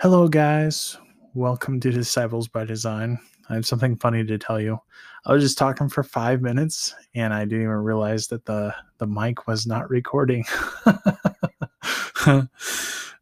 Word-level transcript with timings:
Hello, 0.00 0.26
guys. 0.26 0.98
Welcome 1.34 1.78
to 1.78 1.92
Disciples 1.92 2.48
by 2.48 2.64
Design. 2.64 3.16
I 3.48 3.54
have 3.54 3.64
something 3.64 3.94
funny 3.94 4.24
to 4.24 4.38
tell 4.38 4.60
you. 4.60 4.80
I 5.24 5.32
was 5.32 5.42
just 5.44 5.56
talking 5.56 5.88
for 5.88 6.02
five 6.02 6.42
minutes, 6.42 6.92
and 7.14 7.32
I 7.32 7.44
didn't 7.44 7.62
even 7.62 7.76
realize 7.76 8.26
that 8.28 8.44
the 8.44 8.74
the 8.98 9.06
mic 9.06 9.46
was 9.46 9.68
not 9.68 9.88
recording. 9.88 10.44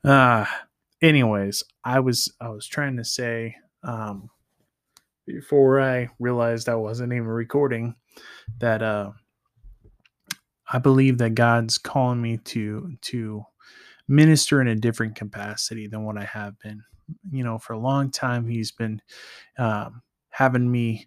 uh, 0.03 0.47
anyways, 1.03 1.63
I 1.85 2.01
was 2.01 2.33
I 2.41 2.49
was 2.49 2.67
trying 2.67 2.97
to 2.97 3.05
say 3.05 3.55
um, 3.83 4.31
before 5.27 5.79
I 5.79 6.09
realized 6.19 6.71
I 6.71 6.77
wasn't 6.77 7.13
even 7.13 7.29
recording 7.29 7.95
that 8.61 8.83
uh, 8.83 9.11
I 10.73 10.79
believe 10.79 11.19
that 11.19 11.35
God's 11.35 11.77
calling 11.77 12.23
me 12.23 12.39
to 12.39 12.97
to 13.03 13.45
minister 14.09 14.61
in 14.61 14.69
a 14.69 14.75
different 14.75 15.15
capacity 15.15 15.87
than 15.87 16.05
what 16.05 16.19
I 16.19 16.25
have 16.25 16.59
been. 16.61 16.83
You 17.31 17.45
know, 17.45 17.59
for 17.59 17.73
a 17.73 17.79
long 17.79 18.11
time, 18.11 18.49
he's 18.49 18.71
been 18.71 19.01
um, 19.59 20.03
having 20.31 20.71
me 20.71 21.07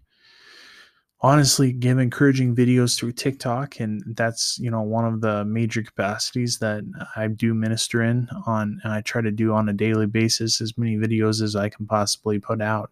honestly 1.20 1.72
give 1.72 1.98
encouraging 1.98 2.54
videos 2.54 2.96
through 2.96 3.12
TikTok, 3.12 3.80
and 3.80 4.02
that's 4.16 4.58
you 4.58 4.70
know 4.70 4.82
one 4.82 5.04
of 5.04 5.20
the 5.20 5.44
major 5.44 5.82
capacities 5.82 6.58
that 6.58 6.84
I 7.16 7.28
do 7.28 7.54
minister 7.54 8.02
in 8.02 8.28
on, 8.46 8.80
and 8.84 8.92
I 8.92 9.00
try 9.00 9.22
to 9.22 9.30
do 9.30 9.52
on 9.52 9.68
a 9.68 9.72
daily 9.72 10.06
basis 10.06 10.60
as 10.60 10.76
many 10.78 10.96
videos 10.96 11.42
as 11.42 11.56
I 11.56 11.68
can 11.68 11.86
possibly 11.86 12.38
put 12.38 12.60
out. 12.60 12.90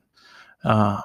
Uh, 0.64 1.02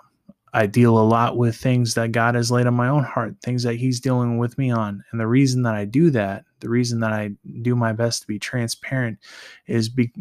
I 0.54 0.66
deal 0.66 0.98
a 0.98 1.06
lot 1.06 1.38
with 1.38 1.56
things 1.56 1.94
that 1.94 2.12
God 2.12 2.36
has 2.36 2.50
laid 2.50 2.68
on 2.68 2.74
my 2.74 2.90
own 2.90 3.04
heart, 3.04 3.36
things 3.44 3.64
that 3.64 3.76
He's 3.76 4.00
dealing 4.00 4.38
with 4.38 4.58
me 4.58 4.72
on. 4.72 5.04
And 5.12 5.20
the 5.20 5.28
reason 5.28 5.64
that 5.64 5.76
I 5.76 5.86
do 5.86 6.10
that, 6.12 6.46
the 6.60 6.70
reason 6.70 7.00
that 7.02 7.14
I 7.14 7.32
do 7.62 7.76
my 7.76 7.94
best 7.94 8.22
to 8.22 8.28
be 8.28 8.40
transparent 8.40 9.20
is 9.68 9.90
be, 9.90 10.12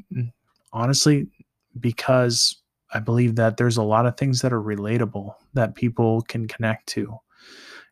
honestly 0.73 1.29
because 1.81 2.57
I 2.93 3.01
believe 3.01 3.37
that 3.37 3.57
there's 3.57 3.77
a 3.77 3.83
lot 3.83 4.07
of 4.07 4.17
things 4.17 4.41
that 4.41 4.53
are 4.53 4.63
relatable 4.63 5.35
that 5.55 5.75
people 5.75 6.23
can 6.23 6.49
connect 6.49 6.87
to. 6.89 7.19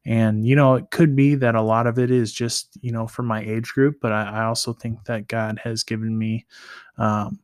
And, 0.05 0.47
you 0.47 0.55
know, 0.55 0.75
it 0.75 0.91
could 0.91 1.17
be 1.17 1.35
that 1.35 1.57
a 1.57 1.63
lot 1.63 1.87
of 1.87 1.99
it 1.99 2.11
is 2.11 2.33
just, 2.33 2.79
you 2.81 2.93
know, 2.93 3.07
for 3.07 3.23
my 3.23 3.41
age 3.43 3.73
group, 3.73 3.97
but 4.01 4.13
I, 4.13 4.23
I 4.23 4.45
also 4.45 4.73
think 4.73 5.05
that 5.05 5.27
God 5.27 5.61
has 5.65 5.83
given 5.83 6.17
me 6.17 6.47
um, 6.97 7.41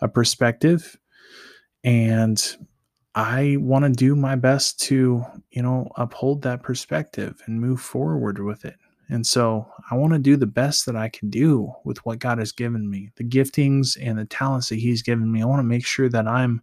a 0.00 0.08
perspective 0.08 0.98
and 1.84 2.56
I 3.14 3.56
want 3.58 3.84
to 3.84 3.90
do 3.90 4.14
my 4.14 4.36
best 4.36 4.80
to, 4.82 5.24
you 5.50 5.62
know, 5.62 5.90
uphold 5.96 6.42
that 6.42 6.62
perspective 6.62 7.42
and 7.46 7.60
move 7.60 7.80
forward 7.80 8.38
with 8.38 8.64
it. 8.64 8.76
And 9.08 9.26
so 9.26 9.68
I 9.90 9.96
want 9.96 10.12
to 10.12 10.20
do 10.20 10.36
the 10.36 10.46
best 10.46 10.86
that 10.86 10.94
I 10.94 11.08
can 11.08 11.30
do 11.30 11.72
with 11.84 11.98
what 12.06 12.20
God 12.20 12.38
has 12.38 12.52
given 12.52 12.88
me, 12.88 13.10
the 13.16 13.24
giftings 13.24 13.98
and 14.00 14.16
the 14.16 14.24
talents 14.24 14.68
that 14.68 14.78
He's 14.78 15.02
given 15.02 15.30
me. 15.30 15.42
I 15.42 15.46
want 15.46 15.58
to 15.58 15.64
make 15.64 15.84
sure 15.84 16.08
that 16.08 16.28
I'm 16.28 16.62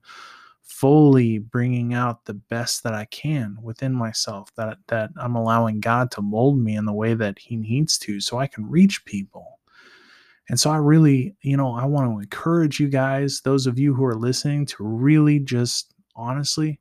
fully 0.63 1.39
bringing 1.39 1.93
out 1.93 2.23
the 2.23 2.35
best 2.35 2.83
that 2.83 2.93
I 2.93 3.05
can 3.05 3.57
within 3.61 3.93
myself, 3.93 4.53
that, 4.55 4.77
that 4.87 5.09
I'm 5.17 5.35
allowing 5.35 5.81
God 5.81 6.09
to 6.11 6.21
mold 6.21 6.57
me 6.57 6.77
in 6.77 6.85
the 6.85 6.93
way 6.93 7.13
that 7.15 7.37
He 7.37 7.57
needs 7.57 7.97
to 7.99 8.21
so 8.21 8.37
I 8.37 8.47
can 8.47 8.69
reach 8.69 9.03
people. 9.03 9.59
And 10.49 10.57
so 10.57 10.69
I 10.69 10.77
really, 10.77 11.35
you 11.41 11.57
know, 11.57 11.75
I 11.75 11.83
want 11.83 12.09
to 12.09 12.19
encourage 12.19 12.79
you 12.79 12.87
guys, 12.87 13.41
those 13.41 13.67
of 13.67 13.77
you 13.77 13.93
who 13.93 14.05
are 14.05 14.15
listening, 14.15 14.65
to 14.67 14.75
really 14.79 15.39
just 15.39 15.93
honestly, 16.17 16.79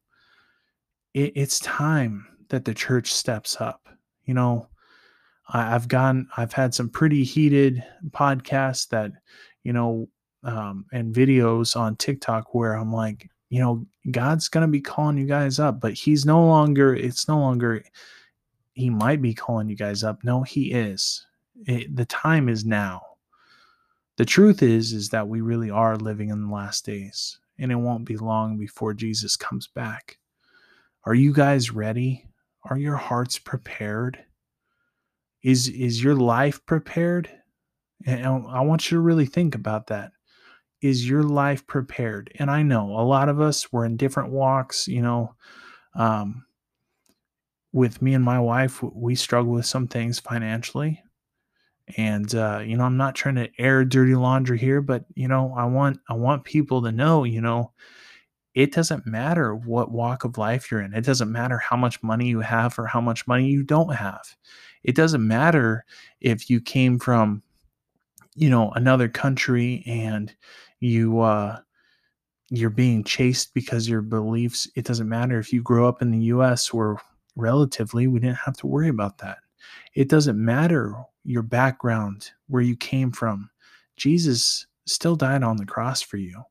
it, 1.14 1.32
it's 1.36 1.60
time 1.60 2.26
that 2.48 2.64
the 2.64 2.74
church 2.74 3.12
steps 3.12 3.60
up. 3.60 3.88
You 4.24 4.34
know, 4.34 4.68
I, 5.48 5.70
have 5.70 5.86
gone, 5.86 6.28
I've 6.36 6.52
had 6.52 6.74
some 6.74 6.88
pretty 6.88 7.22
heated 7.22 7.84
podcasts 8.10 8.88
that, 8.88 9.12
you 9.62 9.72
know, 9.72 10.08
um, 10.42 10.86
and 10.92 11.14
videos 11.14 11.76
on 11.76 11.96
TikTok 11.96 12.54
where 12.54 12.74
I'm 12.74 12.92
like, 12.92 13.28
you 13.48 13.60
know, 13.60 13.86
God's 14.10 14.48
going 14.48 14.66
to 14.66 14.70
be 14.70 14.80
calling 14.80 15.18
you 15.18 15.26
guys 15.26 15.58
up, 15.60 15.80
but 15.80 15.92
He's 15.94 16.24
no 16.24 16.44
longer, 16.44 16.94
it's 16.94 17.28
no 17.28 17.38
longer, 17.38 17.84
He 18.74 18.90
might 18.90 19.22
be 19.22 19.34
calling 19.34 19.68
you 19.68 19.76
guys 19.76 20.02
up. 20.02 20.24
No, 20.24 20.42
He 20.42 20.72
is. 20.72 21.26
It, 21.66 21.94
the 21.94 22.04
time 22.06 22.48
is 22.48 22.64
now. 22.64 23.02
The 24.16 24.24
truth 24.24 24.62
is, 24.62 24.92
is 24.92 25.10
that 25.10 25.28
we 25.28 25.40
really 25.40 25.70
are 25.70 25.96
living 25.96 26.30
in 26.30 26.42
the 26.42 26.54
last 26.54 26.86
days 26.86 27.38
and 27.58 27.72
it 27.72 27.76
won't 27.76 28.04
be 28.04 28.16
long 28.16 28.58
before 28.58 28.94
Jesus 28.94 29.36
comes 29.36 29.68
back. 29.68 30.18
Are 31.04 31.14
you 31.14 31.32
guys 31.32 31.70
ready? 31.70 32.26
Are 32.64 32.76
your 32.76 32.96
hearts 32.96 33.38
prepared? 33.38 34.18
Is 35.42 35.68
is 35.68 36.02
your 36.02 36.16
life 36.16 36.64
prepared? 36.66 37.30
And 38.04 38.26
I 38.26 38.60
want 38.60 38.90
you 38.90 38.96
to 38.96 39.02
really 39.02 39.26
think 39.26 39.54
about 39.54 39.86
that. 39.86 40.12
Is 40.82 41.08
your 41.08 41.22
life 41.22 41.66
prepared? 41.66 42.32
And 42.38 42.50
I 42.50 42.62
know 42.62 42.98
a 42.98 43.02
lot 43.02 43.28
of 43.28 43.40
us 43.40 43.72
we're 43.72 43.86
in 43.86 43.96
different 43.96 44.30
walks, 44.30 44.86
you 44.88 45.00
know, 45.00 45.34
um, 45.94 46.44
with 47.72 48.02
me 48.02 48.14
and 48.14 48.24
my 48.24 48.38
wife, 48.38 48.82
we 48.82 49.14
struggle 49.14 49.52
with 49.52 49.66
some 49.66 49.86
things 49.86 50.18
financially. 50.18 51.02
And 51.96 52.34
uh, 52.34 52.62
you 52.64 52.76
know, 52.76 52.84
I'm 52.84 52.96
not 52.96 53.14
trying 53.14 53.36
to 53.36 53.48
air 53.58 53.84
dirty 53.84 54.14
laundry 54.14 54.58
here, 54.58 54.80
but 54.80 55.04
you 55.14 55.28
know, 55.28 55.54
I 55.56 55.64
want 55.66 56.00
I 56.08 56.14
want 56.14 56.44
people 56.44 56.82
to 56.82 56.92
know, 56.92 57.24
you 57.24 57.40
know, 57.40 57.72
it 58.54 58.72
doesn't 58.72 59.06
matter 59.06 59.54
what 59.54 59.92
walk 59.92 60.24
of 60.24 60.38
life 60.38 60.70
you're 60.70 60.80
in. 60.80 60.94
It 60.94 61.04
doesn't 61.04 61.30
matter 61.30 61.58
how 61.58 61.76
much 61.76 62.02
money 62.02 62.26
you 62.28 62.40
have 62.40 62.78
or 62.78 62.86
how 62.86 63.00
much 63.00 63.26
money 63.26 63.46
you 63.48 63.62
don't 63.62 63.94
have. 63.94 64.24
It 64.82 64.96
doesn't 64.96 65.26
matter 65.26 65.84
if 66.20 66.50
you 66.50 66.60
came 66.60 66.98
from, 66.98 67.42
you 68.34 68.50
know, 68.50 68.70
another 68.72 69.08
country 69.08 69.82
and 69.86 70.34
you 70.80 71.20
uh 71.20 71.58
you're 72.50 72.70
being 72.70 73.04
chased 73.04 73.54
because 73.54 73.88
your 73.88 74.02
beliefs. 74.02 74.68
It 74.76 74.84
doesn't 74.84 75.08
matter 75.08 75.38
if 75.38 75.52
you 75.52 75.62
grow 75.62 75.88
up 75.88 76.02
in 76.02 76.10
the 76.10 76.26
US 76.26 76.72
where 76.72 76.96
relatively 77.36 78.06
we 78.06 78.20
didn't 78.20 78.38
have 78.38 78.56
to 78.58 78.66
worry 78.66 78.88
about 78.88 79.18
that. 79.18 79.38
It 79.94 80.08
doesn't 80.08 80.42
matter 80.42 80.94
your 81.24 81.42
background, 81.42 82.30
where 82.48 82.62
you 82.62 82.76
came 82.76 83.10
from. 83.10 83.50
Jesus 83.96 84.66
still 84.86 85.16
died 85.16 85.42
on 85.42 85.56
the 85.56 85.66
cross 85.66 86.02
for 86.02 86.16
you. 86.16 86.42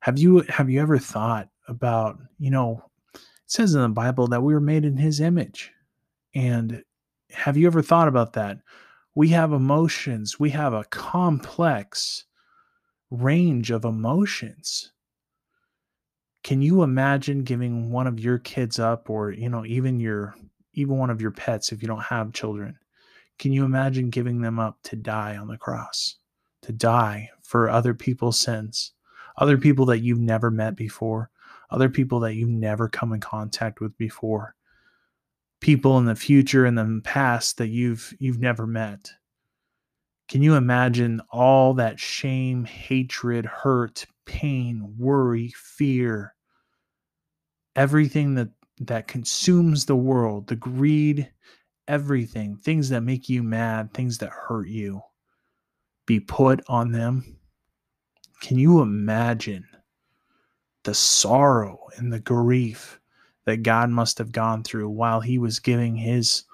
Have 0.00 0.18
you 0.18 0.40
have 0.48 0.68
you 0.68 0.80
ever 0.82 0.98
thought 0.98 1.48
about, 1.68 2.18
you 2.38 2.50
know, 2.50 2.82
it 3.14 3.20
says 3.46 3.74
in 3.74 3.82
the 3.82 3.88
Bible 3.88 4.26
that 4.28 4.42
we 4.42 4.52
were 4.52 4.60
made 4.60 4.84
in 4.84 4.96
his 4.96 5.20
image. 5.20 5.72
And 6.34 6.82
have 7.30 7.56
you 7.56 7.66
ever 7.66 7.82
thought 7.82 8.08
about 8.08 8.32
that? 8.34 8.58
We 9.14 9.28
have 9.28 9.52
emotions, 9.52 10.40
we 10.40 10.50
have 10.50 10.72
a 10.72 10.84
complex 10.84 12.24
range 13.10 13.70
of 13.70 13.84
emotions. 13.84 14.92
Can 16.42 16.60
you 16.60 16.82
imagine 16.82 17.44
giving 17.44 17.90
one 17.90 18.06
of 18.06 18.20
your 18.20 18.38
kids 18.38 18.78
up 18.78 19.08
or, 19.08 19.30
you 19.30 19.48
know, 19.48 19.64
even 19.64 20.00
your 20.00 20.34
even 20.74 20.98
one 20.98 21.10
of 21.10 21.20
your 21.20 21.30
pets 21.30 21.72
if 21.72 21.82
you 21.82 21.88
don't 21.88 22.02
have 22.02 22.32
children? 22.32 22.78
Can 23.38 23.52
you 23.52 23.64
imagine 23.64 24.10
giving 24.10 24.40
them 24.40 24.58
up 24.58 24.78
to 24.84 24.96
die 24.96 25.36
on 25.36 25.48
the 25.48 25.58
cross, 25.58 26.16
to 26.62 26.72
die 26.72 27.30
for 27.42 27.68
other 27.68 27.94
people's 27.94 28.38
sins, 28.38 28.92
other 29.36 29.58
people 29.58 29.86
that 29.86 30.00
you've 30.00 30.20
never 30.20 30.50
met 30.50 30.76
before, 30.76 31.30
other 31.70 31.88
people 31.88 32.20
that 32.20 32.34
you've 32.34 32.48
never 32.48 32.88
come 32.88 33.12
in 33.12 33.20
contact 33.20 33.80
with 33.80 33.96
before, 33.98 34.54
people 35.60 35.98
in 35.98 36.04
the 36.04 36.14
future 36.14 36.64
and 36.64 36.78
the 36.78 37.00
past 37.02 37.58
that 37.58 37.68
you've 37.68 38.14
you've 38.18 38.40
never 38.40 38.66
met? 38.66 39.10
Can 40.28 40.42
you 40.42 40.54
imagine 40.54 41.20
all 41.30 41.74
that 41.74 42.00
shame, 42.00 42.64
hatred, 42.64 43.44
hurt, 43.44 44.06
pain, 44.24 44.94
worry, 44.96 45.52
fear, 45.54 46.34
everything 47.76 48.34
that 48.36 48.48
that 48.80 49.08
consumes 49.08 49.86
the 49.86 49.96
world, 49.96 50.46
the 50.46 50.56
greed 50.56 51.30
everything, 51.86 52.56
things 52.56 52.88
that 52.88 53.02
make 53.02 53.28
you 53.28 53.42
mad, 53.42 53.92
things 53.92 54.18
that 54.18 54.30
hurt 54.30 54.68
you, 54.68 55.00
be 56.06 56.20
put 56.20 56.62
on 56.68 56.92
them. 56.92 57.38
Can 58.40 58.58
you 58.58 58.80
imagine 58.80 59.66
the 60.82 60.94
sorrow 60.94 61.78
and 61.96 62.12
the 62.12 62.20
grief 62.20 63.00
that 63.44 63.62
God 63.62 63.90
must 63.90 64.18
have 64.18 64.32
gone 64.32 64.62
through 64.62 64.90
while 64.90 65.20
he 65.20 65.38
was 65.38 65.60
giving 65.60 65.96
his 65.96 66.44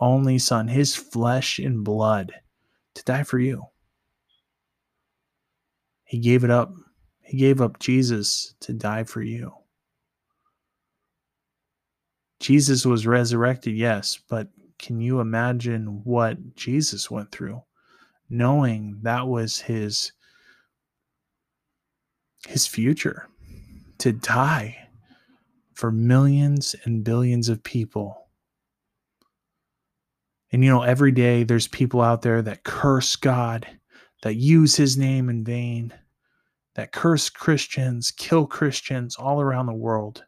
only 0.00 0.38
son, 0.38 0.68
his 0.68 0.94
flesh 0.94 1.58
and 1.58 1.84
blood, 1.84 2.32
to 2.94 3.04
die 3.04 3.22
for 3.22 3.38
you? 3.38 3.64
He 6.04 6.18
gave 6.18 6.44
it 6.44 6.50
up. 6.50 6.72
He 7.20 7.36
gave 7.36 7.60
up 7.60 7.78
Jesus 7.78 8.54
to 8.60 8.72
die 8.72 9.04
for 9.04 9.22
you. 9.22 9.52
Jesus 12.40 12.86
was 12.86 13.06
resurrected, 13.06 13.76
yes, 13.76 14.18
but 14.28 14.48
can 14.78 15.00
you 15.00 15.20
imagine 15.20 16.00
what 16.04 16.56
Jesus 16.56 17.10
went 17.10 17.30
through 17.30 17.62
knowing 18.30 18.96
that 19.02 19.26
was 19.26 19.58
his 19.58 20.12
his 22.46 22.66
future 22.66 23.28
to 23.98 24.12
die 24.12 24.88
for 25.74 25.90
millions 25.90 26.76
and 26.84 27.02
billions 27.02 27.48
of 27.48 27.62
people 27.64 28.28
and 30.52 30.64
you 30.64 30.70
know 30.70 30.82
every 30.82 31.10
day 31.10 31.42
there's 31.42 31.66
people 31.66 32.00
out 32.00 32.22
there 32.22 32.40
that 32.40 32.62
curse 32.62 33.16
God 33.16 33.66
that 34.22 34.36
use 34.36 34.76
his 34.76 34.96
name 34.96 35.28
in 35.28 35.44
vain 35.44 35.92
that 36.74 36.92
curse 36.92 37.28
Christians, 37.28 38.10
kill 38.10 38.46
Christians 38.46 39.16
all 39.16 39.40
around 39.40 39.66
the 39.66 39.74
world. 39.74 40.24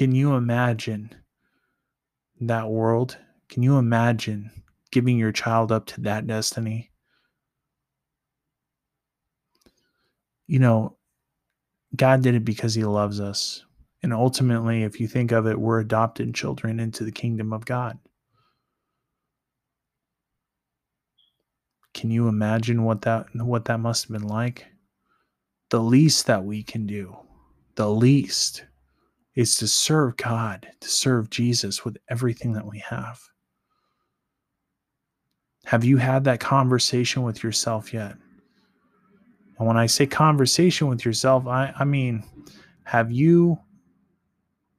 Can 0.00 0.14
you 0.14 0.32
imagine 0.32 1.14
that 2.40 2.70
world? 2.70 3.18
Can 3.50 3.62
you 3.62 3.76
imagine 3.76 4.50
giving 4.90 5.18
your 5.18 5.30
child 5.30 5.70
up 5.70 5.84
to 5.88 6.00
that 6.00 6.26
destiny? 6.26 6.90
You 10.46 10.58
know, 10.58 10.96
God 11.94 12.22
did 12.22 12.34
it 12.34 12.46
because 12.46 12.74
he 12.74 12.82
loves 12.82 13.20
us. 13.20 13.62
And 14.02 14.14
ultimately, 14.14 14.84
if 14.84 15.00
you 15.00 15.06
think 15.06 15.32
of 15.32 15.46
it, 15.46 15.60
we're 15.60 15.80
adopted 15.80 16.34
children 16.34 16.80
into 16.80 17.04
the 17.04 17.12
kingdom 17.12 17.52
of 17.52 17.66
God. 17.66 17.98
Can 21.92 22.10
you 22.10 22.26
imagine 22.26 22.84
what 22.84 23.02
that 23.02 23.26
what 23.34 23.66
that 23.66 23.80
must 23.80 24.04
have 24.04 24.18
been 24.18 24.26
like? 24.26 24.64
The 25.68 25.82
least 25.82 26.24
that 26.24 26.42
we 26.42 26.62
can 26.62 26.86
do, 26.86 27.14
the 27.74 27.90
least 27.90 28.64
is 29.34 29.54
to 29.56 29.68
serve 29.68 30.16
God, 30.16 30.68
to 30.80 30.88
serve 30.88 31.30
Jesus 31.30 31.84
with 31.84 31.96
everything 32.08 32.52
that 32.54 32.66
we 32.66 32.78
have. 32.80 33.20
Have 35.66 35.84
you 35.84 35.98
had 35.98 36.24
that 36.24 36.40
conversation 36.40 37.22
with 37.22 37.42
yourself 37.42 37.92
yet? 37.92 38.16
And 39.58 39.68
when 39.68 39.76
I 39.76 39.86
say 39.86 40.06
conversation 40.06 40.88
with 40.88 41.04
yourself, 41.04 41.46
I, 41.46 41.72
I 41.78 41.84
mean, 41.84 42.24
have 42.84 43.12
you 43.12 43.58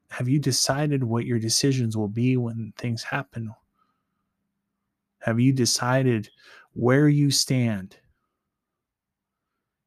have 0.09 0.27
you 0.27 0.39
decided 0.39 1.06
what 1.06 1.25
your 1.25 1.39
decisions 1.39 1.95
will 1.95 2.09
be 2.09 2.36
when 2.36 2.74
things 2.77 3.01
happen? 3.01 3.53
Have 5.19 5.39
you 5.39 5.53
decided 5.53 6.30
where 6.74 7.07
you 7.07 7.31
stand? 7.31 7.95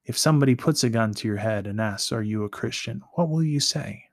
If 0.07 0.17
somebody 0.17 0.55
puts 0.55 0.83
a 0.83 0.89
gun 0.89 1.13
to 1.15 1.29
your 1.29 1.37
head 1.37 1.67
and 1.67 1.79
asks, 1.79 2.11
Are 2.11 2.23
you 2.23 2.45
a 2.45 2.49
Christian? 2.49 3.03
What 3.13 3.29
will 3.29 3.43
you 3.43 3.61
say? 3.61 4.05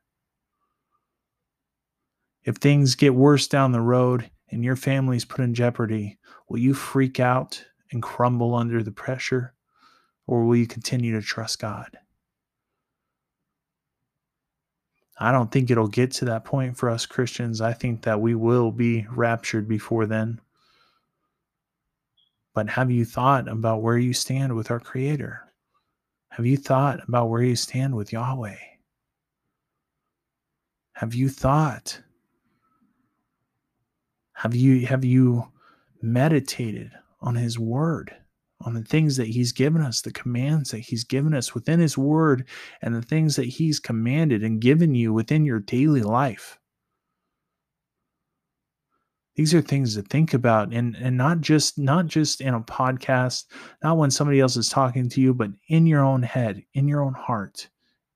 If 2.44 2.56
things 2.58 2.96
get 2.96 3.14
worse 3.14 3.48
down 3.48 3.72
the 3.72 3.82
road 3.82 4.30
and 4.50 4.64
your 4.64 4.76
family's 4.76 5.26
put 5.26 5.42
in 5.42 5.54
jeopardy, 5.54 6.18
will 6.50 6.58
you 6.58 6.74
freak 6.74 7.20
out 7.20 7.64
and 7.92 8.02
crumble 8.02 8.56
under 8.56 8.82
the 8.82 8.92
pressure? 8.92 9.54
Or 10.28 10.46
will 10.46 10.56
you 10.56 10.68
continue 10.68 11.14
to 11.20 11.26
trust 11.26 11.60
God? 11.60 11.98
I 15.20 15.32
don't 15.32 15.52
think 15.52 15.70
it'll 15.70 15.88
get 15.88 16.12
to 16.14 16.26
that 16.26 16.46
point 16.46 16.78
for 16.78 16.90
us 16.90 17.06
Christians. 17.06 17.62
I 17.62 17.74
think 17.74 18.02
that 18.04 18.22
we 18.22 18.34
will 18.34 18.72
be 18.72 19.06
raptured 19.12 19.68
before 19.68 20.08
then. 20.08 20.42
But 22.56 22.70
have 22.70 22.90
you 22.90 23.06
thought 23.06 23.48
about 23.48 23.84
where 23.84 23.98
you 23.98 24.14
stand 24.14 24.56
with 24.56 24.72
our 24.72 24.80
Creator? 24.80 25.42
Have 26.30 26.46
you 26.46 26.58
thought 26.58 27.08
about 27.08 27.30
where 27.30 27.44
you 27.44 27.56
stand 27.56 27.96
with 27.96 28.12
Yahweh? 28.12 28.58
Have 30.94 31.14
you 31.14 31.30
thought 31.30 32.02
have 34.42 34.56
you 34.56 34.88
have 34.88 35.06
you 35.06 35.48
meditated 36.02 36.90
on 37.22 37.36
his 37.36 37.60
word, 37.60 38.12
on 38.66 38.74
the 38.74 38.82
things 38.82 39.16
that 39.18 39.28
he's 39.28 39.52
given 39.52 39.84
us, 39.84 40.02
the 40.02 40.12
commands 40.12 40.72
that 40.72 40.80
he's 40.80 41.04
given 41.04 41.36
us 41.36 41.54
within 41.54 41.80
his 41.80 41.96
word 41.96 42.48
and 42.82 42.96
the 42.96 43.04
things 43.04 43.36
that 43.36 43.46
he's 43.46 43.80
commanded 43.80 44.44
and 44.44 44.60
given 44.60 44.96
you 44.96 45.14
within 45.14 45.46
your 45.46 45.60
daily 45.60 46.02
life? 46.02 46.58
These 49.36 49.54
are 49.54 49.62
things 49.62 49.94
to 49.94 50.02
think 50.02 50.34
about 50.34 50.74
and 50.74 50.96
and 50.96 51.16
not 51.16 51.42
just 51.42 51.78
not 51.78 52.08
just 52.08 52.42
in 52.42 52.56
a 52.56 52.62
podcast, 52.62 53.46
not 53.84 53.98
when 53.98 54.10
somebody 54.10 54.40
else 54.40 54.58
is 54.58 54.70
talking 54.70 55.08
to 55.10 55.22
you, 55.22 55.36
but 55.36 55.52
in 55.68 55.86
your 55.86 56.04
own 56.04 56.24
head, 56.24 56.64
in 56.74 56.88
your 56.88 57.04
own 57.04 57.14
heart, 57.14 57.70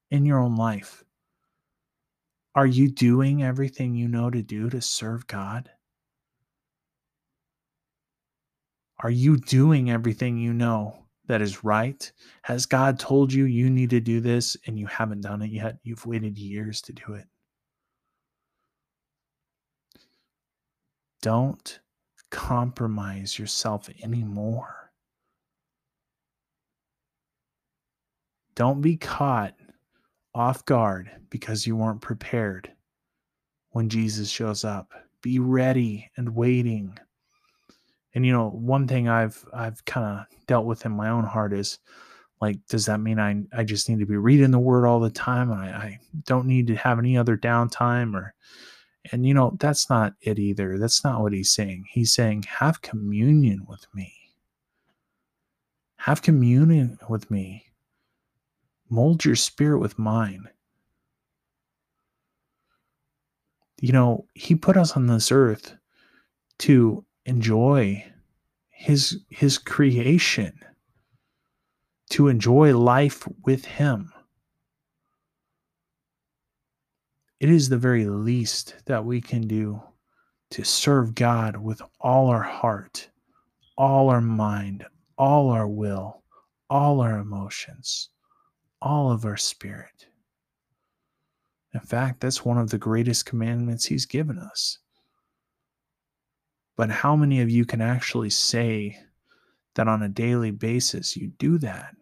in 0.10 0.25
your 0.25 0.39
own 0.39 0.56
life. 0.56 1.04
Are 2.56 2.66
you 2.66 2.89
doing 2.89 3.44
everything 3.44 3.94
you 3.94 4.07
know 4.07 4.31
to 4.31 4.42
do 4.42 4.72
to 4.72 4.81
serve 4.81 5.27
God? 5.27 5.69
Are 9.06 9.12
you 9.12 9.38
doing 9.38 9.92
everything 9.92 10.40
you 10.40 10.52
know 10.52 11.06
that 11.28 11.40
is 11.40 11.63
right? 11.63 12.12
Has 12.42 12.66
God 12.66 12.98
told 12.98 13.31
you 13.31 13.44
you 13.44 13.69
need 13.69 13.92
to 13.92 14.00
do 14.00 14.19
this 14.19 14.57
and 14.66 14.80
you 14.80 14.88
haven't 14.88 15.22
done 15.22 15.44
it 15.44 15.52
yet? 15.52 15.78
You've 15.84 16.07
waited 16.07 16.40
years 16.40 16.81
to 16.81 16.92
do 16.92 17.13
it. 17.13 17.28
Don't 21.22 21.80
compromise 22.31 23.38
yourself 23.38 23.92
anymore. 24.02 24.92
Don't 28.56 28.81
be 28.81 28.98
caught 28.98 29.54
off 30.34 30.66
guard 30.66 31.12
because 31.30 31.68
you 31.68 31.75
weren't 31.75 32.01
prepared 32.01 32.72
when 33.69 33.88
Jesus 33.88 34.31
shows 34.31 34.63
up. 34.63 34.94
Be 35.22 35.38
ready 35.38 36.10
and 36.18 36.36
waiting 36.36 36.98
and 38.15 38.25
you 38.25 38.31
know, 38.31 38.50
one 38.50 38.88
thing 38.88 39.09
I've 39.09 39.45
I've 39.53 39.83
kind 39.85 40.19
of 40.19 40.47
dealt 40.47 40.65
with 40.65 40.85
in 40.85 40.94
my 40.94 41.09
own 41.09 41.25
heart 41.25 41.53
is 41.53 41.79
like, 42.41 42.65
does 42.67 42.85
that 42.85 43.01
mean 43.01 43.19
I 43.19 43.44
I 43.56 43.63
just 43.65 43.89
need 43.89 44.00
to 44.00 44.06
be 44.06 44.15
reading 44.17 44.51
the 44.51 44.59
word 44.59 44.88
all 44.88 45.01
the 45.01 45.09
time? 45.09 45.51
I, 45.51 45.69
I 45.69 46.00
don't 46.23 46.47
need 46.47 46.67
to 46.67 46.75
have 46.75 46.97
any 46.97 47.17
other 47.17 47.38
downtime 47.38 48.15
or 48.15 48.33
and 49.12 49.25
you 49.25 49.33
know, 49.33 49.56
that's 49.59 49.89
not 49.89 50.13
it 50.21 50.39
either. 50.39 50.77
That's 50.79 51.03
not 51.03 51.21
what 51.21 51.33
he's 51.33 51.51
saying. 51.51 51.85
He's 51.91 52.13
saying, 52.13 52.45
have 52.47 52.81
communion 52.81 53.65
with 53.67 53.85
me. 53.94 54.13
Have 55.97 56.21
communion 56.21 56.97
with 57.09 57.29
me. 57.29 57.65
Mold 58.89 59.25
your 59.25 59.35
spirit 59.35 59.79
with 59.79 60.00
mine. 60.00 60.50
You 63.81 63.91
know, 63.91 64.25
he 64.33 64.56
put 64.56 64.77
us 64.77 64.94
on 64.94 65.07
this 65.07 65.31
earth 65.31 65.75
to 66.59 67.06
enjoy 67.25 68.04
his 68.69 69.19
his 69.30 69.57
creation 69.57 70.60
to 72.10 72.27
enjoy 72.27 72.77
life 72.77 73.27
with 73.44 73.66
him 73.66 74.12
it 77.39 77.50
is 77.50 77.69
the 77.69 77.77
very 77.77 78.06
least 78.06 78.75
that 78.86 79.06
we 79.06 79.22
can 79.22 79.48
do 79.48 79.81
to 80.51 80.63
serve 80.63 81.16
God 81.16 81.57
with 81.57 81.81
all 82.00 82.27
our 82.27 82.42
heart, 82.42 83.10
all 83.77 84.10
our 84.10 84.22
mind, 84.22 84.86
all 85.18 85.50
our 85.50 85.68
will, 85.68 86.24
all 86.69 87.01
our 87.01 87.19
emotions, 87.19 88.10
all 88.82 89.12
of 89.12 89.25
our 89.25 89.38
spirit. 89.38 90.08
In 91.74 91.82
fact, 91.82 92.22
that's 92.22 92.46
one 92.46 92.58
of 92.58 92.70
the 92.70 92.77
greatest 92.77 93.25
commandments 93.25 93.86
He's 93.86 94.05
given 94.05 94.39
us. 94.39 94.79
But 96.75 96.89
how 96.89 97.15
many 97.15 97.41
of 97.41 97.50
you 97.50 97.65
can 97.65 97.82
actually 97.82 98.29
say 98.29 99.00
that 99.75 99.88
on 99.88 100.03
a 100.03 100.10
daily 100.10 100.51
basis 100.51 101.15
you 101.15 101.27
do 101.38 101.58
that? 101.60 101.96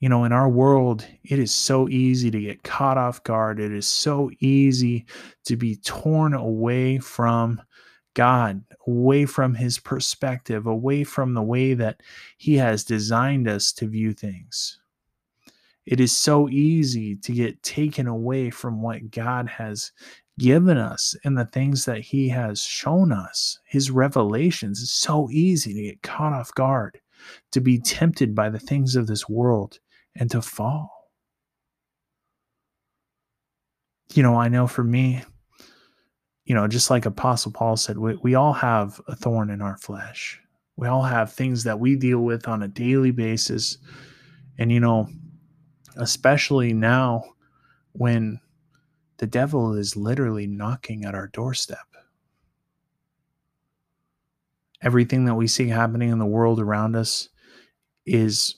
You 0.00 0.08
know, 0.08 0.24
in 0.24 0.32
our 0.32 0.48
world, 0.48 1.06
it 1.24 1.38
is 1.38 1.52
so 1.52 1.86
easy 1.88 2.30
to 2.30 2.40
get 2.40 2.62
caught 2.62 2.96
off 2.96 3.22
guard. 3.22 3.60
It 3.60 3.72
is 3.72 3.86
so 3.86 4.30
easy 4.40 5.04
to 5.44 5.56
be 5.56 5.76
torn 5.76 6.32
away 6.32 6.98
from 6.98 7.60
God, 8.14 8.64
away 8.86 9.26
from 9.26 9.54
His 9.54 9.78
perspective, 9.78 10.66
away 10.66 11.04
from 11.04 11.34
the 11.34 11.42
way 11.42 11.74
that 11.74 12.00
He 12.38 12.56
has 12.56 12.82
designed 12.82 13.46
us 13.46 13.72
to 13.72 13.86
view 13.86 14.14
things. 14.14 14.78
It 15.84 16.00
is 16.00 16.12
so 16.12 16.48
easy 16.48 17.16
to 17.16 17.32
get 17.32 17.62
taken 17.62 18.06
away 18.06 18.48
from 18.50 18.80
what 18.80 19.10
God 19.10 19.48
has 19.48 19.92
given 20.40 20.78
us 20.78 21.14
and 21.22 21.36
the 21.36 21.44
things 21.44 21.84
that 21.84 22.00
he 22.00 22.30
has 22.30 22.62
shown 22.62 23.12
us, 23.12 23.58
his 23.66 23.90
revelations, 23.90 24.82
it's 24.82 24.90
so 24.90 25.28
easy 25.30 25.74
to 25.74 25.82
get 25.82 26.02
caught 26.02 26.32
off 26.32 26.54
guard, 26.54 26.98
to 27.52 27.60
be 27.60 27.78
tempted 27.78 28.34
by 28.34 28.48
the 28.48 28.58
things 28.58 28.96
of 28.96 29.06
this 29.06 29.28
world 29.28 29.78
and 30.16 30.30
to 30.30 30.40
fall. 30.40 31.10
You 34.14 34.22
know, 34.22 34.34
I 34.34 34.48
know 34.48 34.66
for 34.66 34.82
me, 34.82 35.22
you 36.46 36.54
know, 36.54 36.66
just 36.66 36.88
like 36.88 37.04
Apostle 37.04 37.52
Paul 37.52 37.76
said, 37.76 37.98
we, 37.98 38.16
we 38.22 38.34
all 38.34 38.54
have 38.54 38.98
a 39.08 39.14
thorn 39.14 39.50
in 39.50 39.60
our 39.60 39.76
flesh. 39.76 40.40
We 40.76 40.88
all 40.88 41.02
have 41.02 41.30
things 41.30 41.64
that 41.64 41.78
we 41.78 41.96
deal 41.96 42.20
with 42.20 42.48
on 42.48 42.62
a 42.62 42.68
daily 42.68 43.10
basis. 43.10 43.76
And, 44.58 44.72
you 44.72 44.80
know, 44.80 45.06
especially 45.96 46.72
now 46.72 47.24
when 47.92 48.40
the 49.20 49.26
devil 49.26 49.74
is 49.74 49.96
literally 49.96 50.46
knocking 50.46 51.04
at 51.04 51.14
our 51.14 51.28
doorstep. 51.28 51.86
Everything 54.82 55.26
that 55.26 55.34
we 55.34 55.46
see 55.46 55.68
happening 55.68 56.08
in 56.10 56.18
the 56.18 56.24
world 56.24 56.58
around 56.58 56.96
us 56.96 57.28
is 58.06 58.56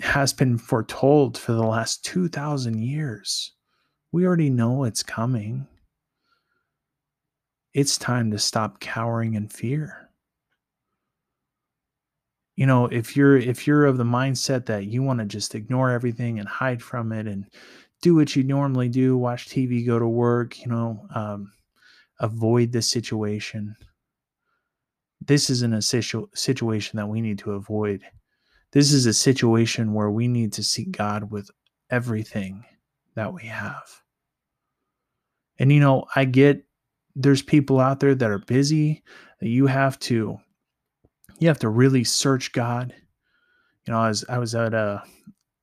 has 0.00 0.32
been 0.32 0.58
foretold 0.58 1.38
for 1.38 1.52
the 1.52 1.62
last 1.62 2.04
2000 2.04 2.80
years. 2.82 3.52
We 4.10 4.26
already 4.26 4.50
know 4.50 4.82
it's 4.82 5.04
coming. 5.04 5.68
It's 7.72 7.96
time 7.96 8.32
to 8.32 8.38
stop 8.40 8.80
cowering 8.80 9.34
in 9.34 9.48
fear. 9.48 10.10
you 12.56 12.66
know, 12.66 12.86
if 12.86 13.16
you're 13.16 13.36
if 13.36 13.66
you're 13.66 13.86
of 13.86 13.96
the 13.96 14.04
mindset 14.04 14.66
that 14.66 14.84
you 14.84 15.02
want 15.02 15.20
to 15.20 15.26
just 15.26 15.54
ignore 15.54 15.90
everything 15.90 16.38
and 16.38 16.48
hide 16.48 16.82
from 16.82 17.12
it 17.12 17.26
and 17.26 17.46
do 18.02 18.16
what 18.16 18.36
you 18.36 18.42
normally 18.42 18.88
do, 18.88 19.16
watch 19.16 19.48
TV, 19.48 19.86
go 19.86 19.98
to 19.98 20.06
work, 20.06 20.60
you 20.60 20.66
know, 20.66 21.06
um, 21.14 21.52
avoid 22.20 22.72
the 22.72 22.82
situation. 22.82 23.74
This 25.24 25.48
isn't 25.48 25.72
a 25.72 25.80
situ- 25.80 26.28
situation 26.34 26.96
that 26.96 27.08
we 27.08 27.20
need 27.20 27.38
to 27.38 27.52
avoid. 27.52 28.02
This 28.72 28.92
is 28.92 29.06
a 29.06 29.14
situation 29.14 29.94
where 29.94 30.10
we 30.10 30.26
need 30.28 30.52
to 30.54 30.64
seek 30.64 30.90
God 30.90 31.30
with 31.30 31.48
everything 31.90 32.64
that 33.14 33.32
we 33.32 33.44
have. 33.44 34.02
And 35.58 35.70
you 35.70 35.78
know, 35.78 36.06
I 36.16 36.24
get 36.24 36.64
there's 37.14 37.42
people 37.42 37.78
out 37.78 38.00
there 38.00 38.14
that 38.14 38.30
are 38.30 38.38
busy 38.38 39.04
that 39.40 39.48
you 39.48 39.66
have 39.66 39.98
to 40.00 40.38
you 41.38 41.48
have 41.48 41.58
to 41.60 41.68
really 41.68 42.02
search 42.02 42.52
God. 42.52 42.94
You 43.86 43.92
know, 43.92 44.00
I 44.00 44.08
was 44.08 44.24
I 44.28 44.38
was 44.38 44.54
at 44.54 44.74
a 44.74 45.02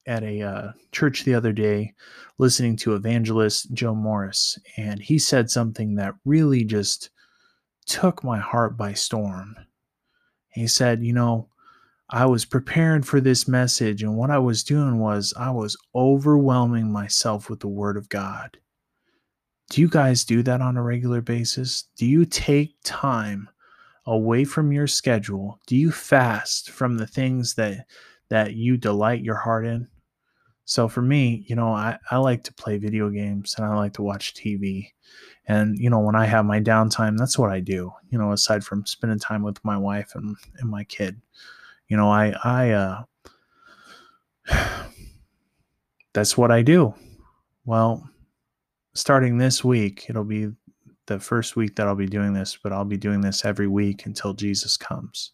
at 0.09 0.23
a 0.23 0.41
uh, 0.41 0.71
church 0.91 1.23
the 1.23 1.35
other 1.35 1.53
day 1.53 1.93
listening 2.39 2.75
to 2.77 2.95
evangelist 2.95 3.71
Joe 3.73 3.93
Morris, 3.93 4.57
and 4.75 4.99
he 4.99 5.19
said 5.19 5.51
something 5.51 5.95
that 5.95 6.15
really 6.25 6.63
just 6.63 7.11
took 7.85 8.23
my 8.23 8.39
heart 8.39 8.75
by 8.75 8.93
storm. 8.93 9.55
He 10.49 10.65
said, 10.65 11.03
You 11.03 11.13
know, 11.13 11.49
I 12.09 12.25
was 12.25 12.43
preparing 12.43 13.03
for 13.03 13.21
this 13.21 13.47
message, 13.47 14.01
and 14.01 14.17
what 14.17 14.31
I 14.31 14.39
was 14.39 14.63
doing 14.63 14.97
was 14.97 15.31
I 15.37 15.51
was 15.51 15.77
overwhelming 15.93 16.91
myself 16.91 17.47
with 17.47 17.59
the 17.59 17.67
Word 17.67 17.95
of 17.95 18.09
God. 18.09 18.57
Do 19.69 19.81
you 19.81 19.89
guys 19.89 20.23
do 20.23 20.41
that 20.41 20.61
on 20.61 20.75
a 20.75 20.81
regular 20.81 21.21
basis? 21.21 21.83
Do 21.97 22.07
you 22.07 22.25
take 22.25 22.75
time 22.83 23.47
away 24.07 24.43
from 24.43 24.71
your 24.71 24.87
schedule? 24.87 25.59
Do 25.67 25.75
you 25.75 25.91
fast 25.91 26.71
from 26.71 26.97
the 26.97 27.05
things 27.05 27.53
that 27.55 27.85
that 28.29 28.55
you 28.55 28.77
delight 28.77 29.21
your 29.21 29.35
heart 29.35 29.67
in? 29.67 29.87
So 30.69 30.88
for 30.88 31.01
me, 31.01 31.45
you 31.47 31.55
know, 31.55 31.73
I, 31.73 31.97
I 32.11 32.17
like 32.17 32.43
to 32.43 32.53
play 32.53 32.77
video 32.77 33.09
games 33.09 33.55
and 33.57 33.65
I 33.65 33.75
like 33.75 33.93
to 33.93 34.03
watch 34.03 34.35
TV. 34.35 34.89
And, 35.47 35.75
you 35.79 35.89
know, 35.89 35.97
when 35.97 36.15
I 36.15 36.27
have 36.27 36.45
my 36.45 36.61
downtime, 36.61 37.17
that's 37.17 37.39
what 37.39 37.49
I 37.49 37.59
do, 37.59 37.91
you 38.11 38.19
know, 38.19 38.33
aside 38.33 38.63
from 38.63 38.85
spending 38.85 39.17
time 39.17 39.41
with 39.41 39.57
my 39.65 39.75
wife 39.75 40.11
and, 40.13 40.35
and 40.59 40.69
my 40.69 40.83
kid. 40.83 41.19
You 41.88 41.97
know, 41.97 42.11
I 42.11 42.35
I 42.43 42.69
uh 42.69 43.03
that's 46.13 46.38
what 46.38 46.51
I 46.51 46.61
do. 46.61 46.93
Well, 47.65 48.07
starting 48.93 49.39
this 49.39 49.63
week, 49.63 50.05
it'll 50.07 50.23
be 50.23 50.51
the 51.07 51.19
first 51.19 51.55
week 51.55 51.77
that 51.77 51.88
I'll 51.88 51.95
be 51.95 52.05
doing 52.05 52.33
this, 52.33 52.59
but 52.61 52.71
I'll 52.73 52.85
be 52.85 52.95
doing 52.95 53.21
this 53.21 53.43
every 53.43 53.67
week 53.67 54.05
until 54.05 54.35
Jesus 54.35 54.77
comes. 54.77 55.31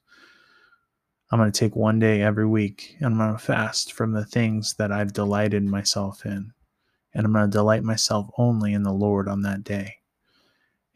I'm 1.31 1.39
going 1.39 1.51
to 1.51 1.59
take 1.59 1.75
one 1.75 1.99
day 1.99 2.21
every 2.21 2.45
week 2.45 2.95
and 2.99 3.07
I'm 3.07 3.17
going 3.17 3.33
to 3.33 3.37
fast 3.37 3.93
from 3.93 4.13
the 4.13 4.25
things 4.25 4.75
that 4.75 4.91
I've 4.91 5.13
delighted 5.13 5.63
myself 5.63 6.25
in. 6.25 6.51
And 7.13 7.25
I'm 7.25 7.33
going 7.33 7.49
to 7.49 7.57
delight 7.57 7.83
myself 7.83 8.29
only 8.37 8.73
in 8.73 8.83
the 8.83 8.93
Lord 8.93 9.27
on 9.27 9.41
that 9.43 9.63
day. 9.63 9.95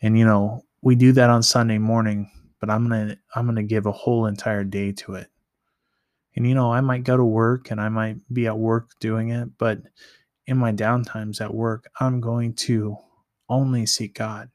And 0.01 0.17
you 0.17 0.25
know, 0.25 0.63
we 0.81 0.95
do 0.95 1.11
that 1.13 1.29
on 1.29 1.43
Sunday 1.43 1.77
morning, 1.77 2.29
but 2.59 2.69
I'm 2.69 2.87
going 2.87 3.09
to 3.09 3.17
I'm 3.35 3.45
going 3.45 3.55
to 3.55 3.63
give 3.63 3.85
a 3.85 3.91
whole 3.91 4.25
entire 4.25 4.63
day 4.63 4.91
to 4.93 5.15
it. 5.15 5.27
And 6.35 6.47
you 6.47 6.55
know, 6.55 6.71
I 6.71 6.81
might 6.81 7.03
go 7.03 7.17
to 7.17 7.25
work 7.25 7.71
and 7.71 7.81
I 7.81 7.89
might 7.89 8.17
be 8.31 8.47
at 8.47 8.57
work 8.57 8.91
doing 8.99 9.29
it, 9.29 9.49
but 9.57 9.79
in 10.45 10.57
my 10.57 10.71
downtimes 10.71 11.41
at 11.41 11.53
work, 11.53 11.89
I'm 11.99 12.21
going 12.21 12.53
to 12.53 12.97
only 13.49 13.85
seek 13.85 14.15
God 14.15 14.49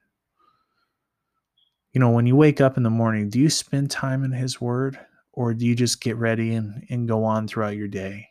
you 1.95 2.01
know, 2.01 2.11
when 2.11 2.27
you 2.27 2.35
wake 2.35 2.61
up 2.61 2.77
in 2.77 2.83
the 2.83 2.91
morning, 2.91 3.31
do 3.31 3.39
you 3.39 3.49
spend 3.49 3.89
time 3.89 4.25
in 4.25 4.33
His 4.33 4.61
Word 4.61 4.99
or 5.35 5.53
do 5.53 5.67
you 5.67 5.75
just 5.75 6.01
get 6.01 6.17
ready 6.17 6.55
and, 6.55 6.87
and 6.91 7.09
go 7.09 7.25
on 7.25 7.47
throughout 7.49 7.77
your 7.77 7.89
day? 7.89 8.29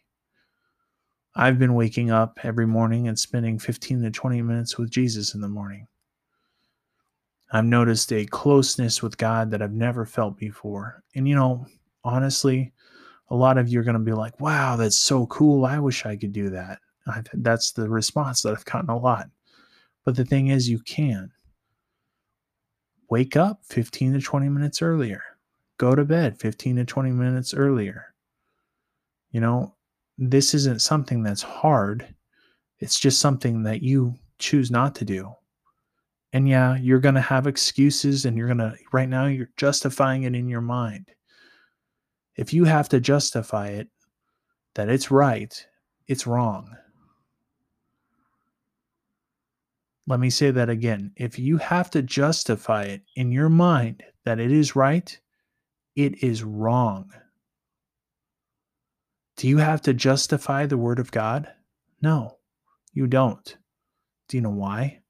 I've 1.36 1.60
been 1.60 1.74
waking 1.74 2.12
up 2.12 2.40
every 2.44 2.66
morning 2.66 3.08
and 3.08 3.20
spending 3.20 3.60
15 3.60 4.04
to 4.04 4.12
20 4.12 4.42
minutes 4.42 4.78
with 4.78 4.90
Jesus 4.90 5.34
in 5.34 5.42
the 5.42 5.50
morning. 5.50 5.88
I've 7.52 7.66
noticed 7.66 8.12
a 8.14 8.26
closeness 8.26 9.04
with 9.04 9.18
God 9.18 9.52
that 9.52 9.62
I've 9.62 9.74
never 9.74 10.06
felt 10.06 10.38
before. 10.38 11.04
And, 11.14 11.28
you 11.28 11.36
know, 11.36 11.66
honestly, 12.04 12.72
a 13.30 13.36
lot 13.36 13.58
of 13.58 13.68
you 13.68 13.80
are 13.80 13.84
going 13.84 13.94
to 13.96 14.00
be 14.00 14.14
like, 14.14 14.40
wow, 14.40 14.76
that's 14.76 14.98
so 14.98 15.26
cool. 15.28 15.66
I 15.66 15.80
wish 15.80 16.06
I 16.06 16.16
could 16.16 16.34
do 16.34 16.50
that. 16.52 16.80
I've, 17.06 17.28
that's 17.34 17.72
the 17.72 17.90
response 17.90 18.42
that 18.42 18.54
I've 18.54 18.66
gotten 18.66 18.90
a 18.90 18.98
lot. 18.98 19.28
But 20.06 20.16
the 20.16 20.26
thing 20.26 20.48
is, 20.48 20.70
you 20.70 20.80
can 20.80 21.32
wake 23.10 23.36
up 23.36 23.62
15 23.66 24.14
to 24.14 24.22
20 24.22 24.50
minutes 24.50 24.82
earlier. 24.82 25.24
Go 25.78 25.96
to 25.96 26.06
bed 26.06 26.40
15 26.40 26.78
to 26.78 26.86
20 26.86 27.12
minutes 27.12 27.54
earlier. 27.54 28.14
You 29.32 29.42
know, 29.42 29.76
this 30.18 30.54
isn't 30.54 30.82
something 30.82 31.24
that's 31.24 31.42
hard. 31.42 32.14
It's 32.80 33.00
just 33.00 33.20
something 33.20 33.64
that 33.64 33.82
you 33.82 34.16
choose 34.38 34.70
not 34.70 34.96
to 34.96 35.06
do. 35.06 35.34
And 36.34 36.48
yeah, 36.48 36.78
you're 36.78 37.00
going 37.00 37.16
to 37.16 37.22
have 37.22 37.48
excuses 37.48 38.26
and 38.26 38.38
you're 38.38 38.48
going 38.48 38.58
to, 38.58 38.76
right 38.92 39.10
now, 39.10 39.26
you're 39.26 39.52
justifying 39.58 40.24
it 40.24 40.36
in 40.36 40.50
your 40.50 40.62
mind. 40.62 41.12
If 42.36 42.54
you 42.54 42.64
have 42.66 42.90
to 42.90 43.00
justify 43.00 43.68
it 43.68 43.88
that 44.76 44.90
it's 44.90 45.12
right, 45.12 45.66
it's 46.08 46.26
wrong. 46.26 46.76
Let 50.08 50.20
me 50.20 50.30
say 50.30 50.52
that 50.52 50.70
again. 50.70 51.12
If 51.16 51.40
you 51.40 51.58
have 51.58 51.90
to 51.92 52.02
justify 52.02 52.84
it 52.84 53.04
in 53.16 53.32
your 53.32 53.50
mind 53.50 54.04
that 54.26 54.40
it 54.40 54.52
is 54.52 54.76
right, 54.76 55.18
it 55.96 56.24
is 56.24 56.44
wrong. 56.44 57.12
Do 59.38 59.48
you 59.48 59.58
have 59.58 59.82
to 59.84 59.94
justify 59.94 60.66
the 60.66 60.78
Word 60.78 61.00
of 61.00 61.12
God? 61.12 61.52
No, 62.02 62.38
you 62.92 63.08
don't. 63.08 63.58
Do 64.28 64.38
you 64.38 64.42
know 64.42 64.50
why? 64.50 65.02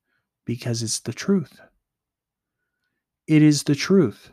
Because 0.45 0.81
it's 0.81 0.99
the 0.99 1.13
truth. 1.13 1.59
It 3.27 3.41
is 3.41 3.63
the 3.63 3.75
truth. 3.75 4.31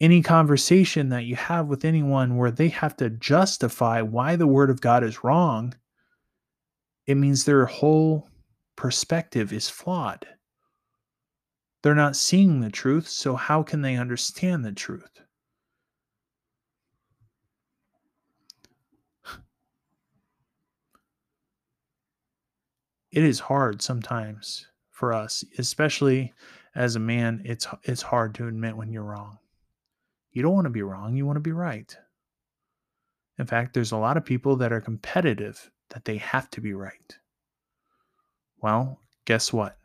Any 0.00 0.22
conversation 0.22 1.08
that 1.08 1.24
you 1.24 1.36
have 1.36 1.66
with 1.68 1.84
anyone 1.84 2.36
where 2.36 2.50
they 2.50 2.68
have 2.68 2.96
to 2.98 3.08
justify 3.08 4.02
why 4.02 4.36
the 4.36 4.46
Word 4.46 4.68
of 4.68 4.80
God 4.80 5.02
is 5.02 5.24
wrong, 5.24 5.74
it 7.06 7.14
means 7.14 7.44
their 7.44 7.64
whole 7.66 8.28
perspective 8.76 9.52
is 9.52 9.70
flawed. 9.70 10.26
They're 11.86 11.94
not 11.94 12.16
seeing 12.16 12.58
the 12.58 12.68
truth, 12.68 13.06
so 13.06 13.36
how 13.36 13.62
can 13.62 13.82
they 13.82 13.94
understand 13.94 14.64
the 14.64 14.72
truth? 14.72 15.22
It 23.12 23.22
is 23.22 23.38
hard 23.38 23.82
sometimes 23.82 24.66
for 24.90 25.12
us, 25.12 25.44
especially 25.58 26.34
as 26.74 26.96
a 26.96 26.98
man, 26.98 27.40
it's 27.44 27.68
it's 27.84 28.02
hard 28.02 28.34
to 28.34 28.48
admit 28.48 28.76
when 28.76 28.90
you're 28.90 29.04
wrong. 29.04 29.38
You 30.32 30.42
don't 30.42 30.54
want 30.54 30.64
to 30.64 30.70
be 30.70 30.82
wrong, 30.82 31.14
you 31.14 31.24
want 31.24 31.36
to 31.36 31.40
be 31.40 31.52
right. 31.52 31.96
In 33.38 33.46
fact, 33.46 33.74
there's 33.74 33.92
a 33.92 33.96
lot 33.96 34.16
of 34.16 34.24
people 34.24 34.56
that 34.56 34.72
are 34.72 34.80
competitive 34.80 35.70
that 35.90 36.04
they 36.04 36.16
have 36.16 36.50
to 36.50 36.60
be 36.60 36.74
right. 36.74 37.16
Well, 38.60 38.98
guess 39.24 39.52
what? 39.52 39.78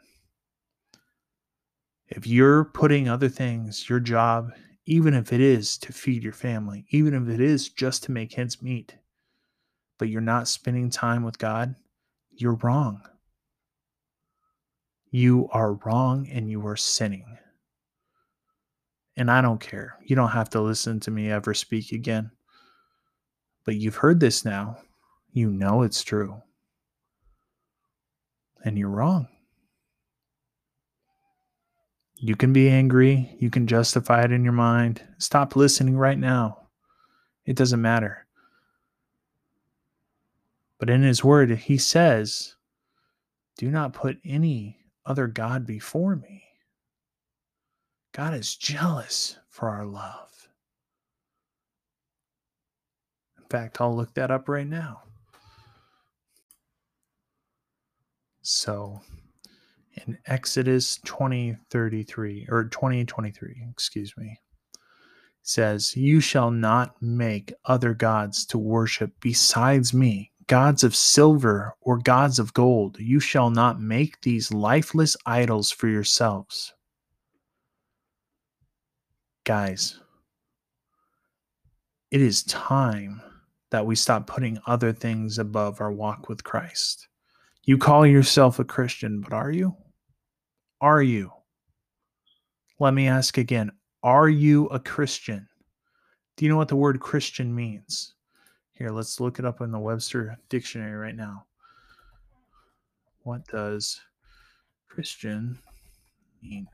If 2.12 2.27
you're 2.27 2.65
putting 2.65 3.08
other 3.08 3.30
things, 3.30 3.89
your 3.89 4.00
job, 4.00 4.51
even 4.86 5.13
if 5.13 5.32
it 5.32 5.39
is 5.39 5.77
to 5.80 5.94
feed 5.94 6.24
your 6.24 6.34
family, 6.34 6.86
even 6.89 7.13
if 7.13 7.34
it 7.34 7.39
is 7.39 7.70
just 7.70 8.03
to 8.03 8.12
make 8.12 8.38
ends 8.38 8.62
meet, 8.62 8.96
but 9.98 10.10
you're 10.10 10.22
not 10.22 10.48
spending 10.48 10.89
time 10.89 11.24
with 11.24 11.39
God, 11.39 11.75
you're 12.32 12.56
wrong. 12.56 13.01
You 15.10 15.48
are 15.51 15.74
wrong 15.86 16.27
and 16.30 16.50
you 16.50 16.65
are 16.68 16.75
sinning. 16.75 17.38
And 19.15 19.32
I 19.32 19.41
don't 19.41 19.60
care. 19.60 19.98
You 20.03 20.15
don't 20.15 20.30
have 20.30 20.50
to 20.51 20.62
listen 20.62 21.00
to 21.01 21.12
me 21.12 21.32
ever 21.32 21.53
speak 21.53 21.91
again. 21.91 22.32
But 23.65 23.75
you've 23.75 23.98
heard 23.98 24.20
this 24.20 24.44
now. 24.46 24.77
You 25.32 25.50
know 25.50 25.82
it's 25.84 26.03
true 26.03 26.41
and 28.63 28.77
you're 28.77 28.89
wrong. 28.89 29.27
You 32.23 32.35
can 32.35 32.53
be 32.53 32.69
angry. 32.69 33.35
You 33.39 33.49
can 33.49 33.65
justify 33.65 34.23
it 34.23 34.31
in 34.31 34.43
your 34.43 34.53
mind. 34.53 35.01
Stop 35.17 35.55
listening 35.55 35.97
right 35.97 36.19
now. 36.19 36.67
It 37.47 37.55
doesn't 37.55 37.81
matter. 37.81 38.27
But 40.77 40.91
in 40.91 41.01
his 41.01 41.23
word, 41.23 41.49
he 41.49 41.79
says, 41.79 42.55
Do 43.57 43.71
not 43.71 43.93
put 43.93 44.19
any 44.23 44.77
other 45.03 45.25
God 45.25 45.65
before 45.65 46.15
me. 46.15 46.43
God 48.11 48.35
is 48.35 48.55
jealous 48.55 49.39
for 49.49 49.69
our 49.69 49.85
love. 49.85 50.47
In 53.39 53.45
fact, 53.49 53.81
I'll 53.81 53.95
look 53.95 54.13
that 54.13 54.29
up 54.29 54.47
right 54.47 54.67
now. 54.67 55.01
So 58.43 59.01
in 60.08 60.17
Exodus 60.25 60.98
2033 61.05 62.48
or 62.50 62.65
2023, 62.65 63.67
excuse 63.70 64.13
me, 64.17 64.39
says, 65.43 65.96
You 65.96 66.20
shall 66.20 66.51
not 66.51 67.01
make 67.01 67.53
other 67.65 67.93
gods 67.93 68.46
to 68.48 68.58
worship 68.58 69.12
besides 69.20 69.93
me, 69.93 70.31
gods 70.48 70.84
of 70.84 70.96
silver 70.96 71.75
or 71.81 71.98
gods 71.98 72.39
of 72.39 72.53
gold. 72.53 73.00
You 73.00 73.20
shall 73.20 73.50
not 73.50 73.81
make 73.81 74.22
these 74.22 74.51
lifeless 74.51 75.15
idols 75.25 75.72
for 75.72 75.88
yourselves. 75.88 76.74
Guys, 79.43 80.00
it 82.12 82.22
is 82.22 82.43
time 82.43 83.22
that 83.72 83.86
we 83.86 83.96
stop 83.96 84.27
putting 84.27 84.60
other 84.67 84.91
things 84.91 85.39
above 85.39 85.81
our 85.81 85.91
walk 85.91 86.27
with 86.29 86.43
Christ. 86.43 87.08
You 87.63 87.77
call 87.77 88.05
yourself 88.05 88.60
a 88.60 88.65
Christian, 88.65 89.22
but 89.22 89.34
are 89.34 89.51
you? 89.51 89.75
Are 90.81 91.03
you? 91.03 91.31
Let 92.79 92.95
me 92.95 93.07
ask 93.07 93.38
again 93.38 93.71
Are 94.01 94.27
you 94.27 94.65
a 94.67 94.79
Christian? 94.79 95.47
Do 96.35 96.43
you 96.43 96.50
know 96.50 96.57
what 96.57 96.69
the 96.69 96.75
word 96.75 97.00
Christian 97.00 97.53
means? 97.53 98.15
Here, 98.71 98.89
let's 98.89 99.19
look 99.19 99.38
it 99.38 99.45
up 99.45 99.61
in 99.61 99.71
the 99.71 99.79
Webster 99.79 100.39
Dictionary 100.50 100.93
right 100.93 101.15
now. 101.15 101.45
What 103.21 103.45
does 103.45 104.01
Christian 104.89 105.59
mean? 106.41 106.65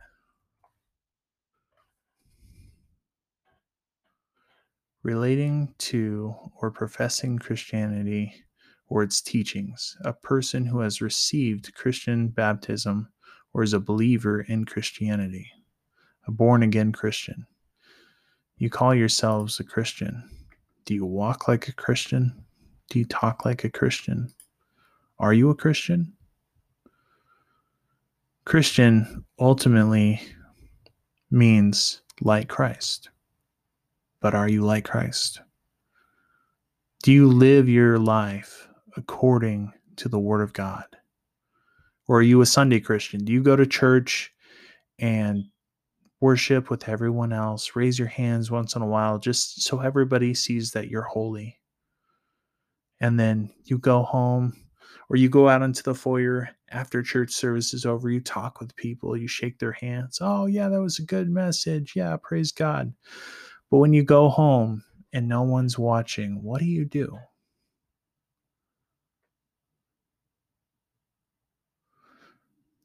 Relating 5.04 5.74
to 5.80 6.34
or 6.62 6.72
professing 6.72 7.40
Christianity 7.40 8.34
or 8.88 9.04
its 9.04 9.22
teachings, 9.22 9.98
a 10.06 10.14
person 10.14 10.66
who 10.66 10.80
has 10.80 11.02
received 11.02 11.76
Christian 11.76 12.30
baptism 12.30 13.10
or 13.58 13.64
is 13.64 13.74
a 13.74 13.80
believer 13.80 14.42
in 14.42 14.66
Christianity, 14.66 15.52
a 16.28 16.32
born 16.32 16.62
again 16.62 16.92
Christian. 16.92 17.48
You 18.58 18.70
call 18.70 18.94
yourselves 18.94 19.60
a 19.60 19.64
Christian. 19.64 20.24
Do 20.86 20.94
you 20.94 21.06
walk 21.06 21.48
like 21.48 21.68
a 21.68 21.74
Christian? 21.74 22.46
Do 22.92 23.00
you 23.00 23.06
talk 23.06 23.46
like 23.46 23.64
a 23.64 23.72
Christian? 23.72 24.32
Are 25.18 25.34
you 25.34 25.50
a 25.50 25.56
Christian? 25.56 26.14
Christian 28.46 29.26
ultimately 29.40 30.22
means 31.32 32.04
like 32.22 32.48
Christ. 32.48 33.10
But 34.22 34.36
are 34.36 34.48
you 34.48 34.62
like 34.62 34.86
Christ? 34.86 35.42
Do 37.02 37.12
you 37.12 37.28
live 37.28 37.68
your 37.68 37.98
life 37.98 38.68
according 38.96 39.74
to 39.96 40.10
the 40.10 40.20
Word 40.20 40.42
of 40.42 40.54
God? 40.54 40.86
Or 42.08 42.20
are 42.20 42.24
you 42.24 42.42
a 42.42 42.46
Sunday 42.46 42.80
Christian? 42.80 43.26
Do 43.26 43.34
you 43.34 43.44
go 43.44 43.56
to 43.56 43.66
church 43.66 44.32
and 45.00 45.46
worship 46.22 46.70
with 46.70 46.88
everyone 46.88 47.34
else? 47.34 47.76
Raise 47.76 48.00
your 48.00 48.08
hands 48.08 48.50
once 48.50 48.76
in 48.76 48.82
a 48.82 48.88
while 48.88 49.20
just 49.20 49.64
so 49.64 49.80
everybody 49.80 50.34
sees 50.34 50.72
that 50.72 50.90
you're 50.90 51.04
holy. 51.04 51.58
And 53.00 53.20
then 53.20 53.52
you 53.66 53.78
go 53.78 54.04
home 54.04 54.54
or 55.10 55.18
you 55.18 55.30
go 55.30 55.48
out 55.48 55.62
into 55.62 55.84
the 55.84 55.94
foyer 55.96 56.50
after 56.72 57.02
church 57.04 57.32
service 57.32 57.74
is 57.74 57.86
over. 57.86 58.10
You 58.10 58.20
talk 58.20 58.60
with 58.60 58.76
people, 58.76 59.16
you 59.16 59.28
shake 59.28 59.60
their 59.60 59.74
hands. 59.74 60.20
Oh, 60.22 60.48
yeah, 60.48 60.70
that 60.70 60.82
was 60.82 61.00
a 61.00 61.06
good 61.06 61.30
message. 61.30 61.94
Yeah, 61.96 62.18
praise 62.22 62.52
God. 62.52 62.94
But 63.70 63.78
when 63.78 63.94
you 63.94 64.04
go 64.04 64.30
home 64.30 64.84
and 65.14 65.28
no 65.28 65.44
one's 65.44 65.78
watching, 65.78 66.42
what 66.42 66.60
do 66.60 66.66
you 66.66 66.86
do? 66.86 67.18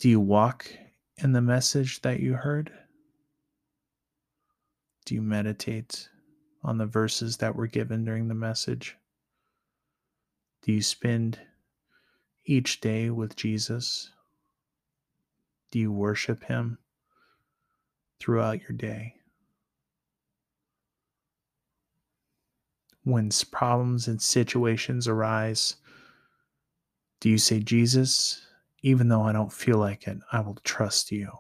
Do 0.03 0.09
you 0.09 0.19
walk 0.19 0.67
in 1.19 1.31
the 1.31 1.41
message 1.41 2.03
that 2.03 2.19
you 2.19 2.35
heard? 2.35 2.73
Do 5.07 5.15
you 5.15 5.23
meditate 5.23 6.09
on 6.65 6.77
the 6.77 6.87
verses 6.87 7.37
that 7.37 7.55
were 7.55 7.69
given 7.69 8.05
during 8.05 8.27
the 8.27 8.35
message? 8.35 8.97
Do 10.63 10.73
you 10.73 10.83
spend 10.83 11.39
each 12.45 12.81
day 12.81 13.11
with 13.11 13.37
Jesus? 13.37 14.11
Do 15.71 15.79
you 15.79 15.93
worship 15.93 16.43
Him 16.43 16.79
throughout 18.19 18.61
your 18.63 18.77
day? 18.77 19.15
When 23.05 23.31
problems 23.53 24.09
and 24.09 24.21
situations 24.21 25.07
arise, 25.07 25.77
do 27.21 27.29
you 27.31 27.39
say, 27.39 27.61
Jesus, 27.61 28.43
even 28.83 29.09
though 29.09 29.23
I 29.23 29.33
don't 29.33 29.53
feel 29.53 29.79
like 29.79 30.07
it, 30.07 30.19
I 30.33 30.41
will 30.41 30.59
trust 30.65 31.13
you. 31.13 31.31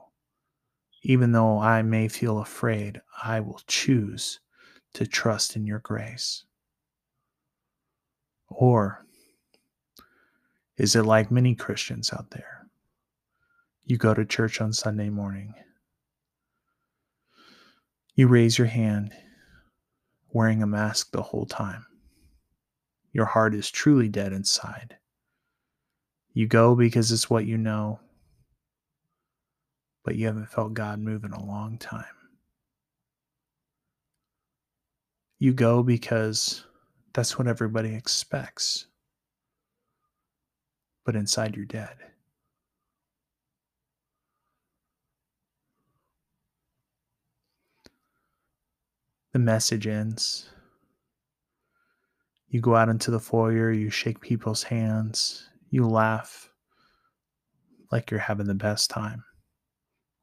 Even 1.02 1.33
though 1.33 1.59
I 1.59 1.83
may 1.83 2.07
feel 2.07 2.38
afraid, 2.38 3.00
I 3.22 3.40
will 3.40 3.61
choose 3.66 4.38
to 4.94 5.07
trust 5.07 5.57
in 5.57 5.66
your 5.66 5.81
grace. 5.81 6.44
Or 8.48 9.05
is 10.76 10.94
it 10.94 11.02
like 11.02 11.31
many 11.31 11.55
Christians 11.55 12.12
out 12.12 12.31
there? 12.31 12.68
You 13.85 13.96
go 13.96 14.14
to 14.14 14.24
church 14.24 14.61
on 14.61 14.72
Sunday 14.72 15.11
morning, 15.11 15.55
you 18.14 18.28
raise 18.28 18.59
your 18.59 18.68
hand 18.68 19.12
wearing 20.31 20.62
a 20.62 20.66
mask 20.66 21.11
the 21.11 21.22
whole 21.22 21.46
time. 21.46 21.85
Your 23.12 23.26
heart 23.26 23.55
is 23.55 23.70
truly 23.70 24.09
dead 24.09 24.33
inside. 24.33 24.96
You 26.35 26.47
go 26.47 26.75
because 26.75 27.12
it's 27.12 27.29
what 27.29 27.45
you 27.45 27.59
know, 27.59 28.01
but 30.05 30.16
you 30.16 30.27
haven't 30.27 30.49
felt 30.49 30.73
God 30.73 30.99
move 30.99 31.25
in 31.25 31.33
a 31.33 31.45
long 31.45 31.77
time. 31.79 32.05
You 35.38 35.53
go 35.53 35.83
because 35.83 36.64
that's 37.12 37.37
what 37.37 37.49
everybody 37.49 37.95
expects, 37.95 38.87
but 41.05 41.16
inside 41.16 41.55
you're 41.55 41.66
dead. 41.66 41.97
The 49.33 49.38
message 49.38 49.87
ends. 49.87 50.49
You 52.49 52.61
go 52.61 52.77
out 52.77 52.88
into 52.88 53.11
the 53.11 53.18
foyer, 53.18 53.71
you 53.73 53.90
shake 53.90 54.21
people's 54.21 54.62
hands, 54.62 55.49
you 55.72 55.88
laugh 55.88 56.50
like 57.90 58.11
you're 58.11 58.20
having 58.20 58.46
the 58.46 58.54
best 58.54 58.90
time 58.90 59.24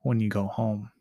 when 0.01 0.19
you 0.19 0.29
go 0.29 0.45
home. 0.45 0.91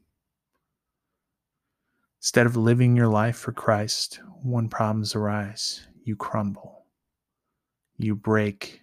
Instead 2.21 2.47
of 2.47 2.57
living 2.57 2.97
your 2.97 3.09
life 3.09 3.37
for 3.37 3.53
Christ, 3.53 4.21
when 4.43 4.71
problems 4.71 5.15
arise, 5.15 5.87
you 6.03 6.17
crumble, 6.17 6.87
you 7.99 8.15
break, 8.17 8.81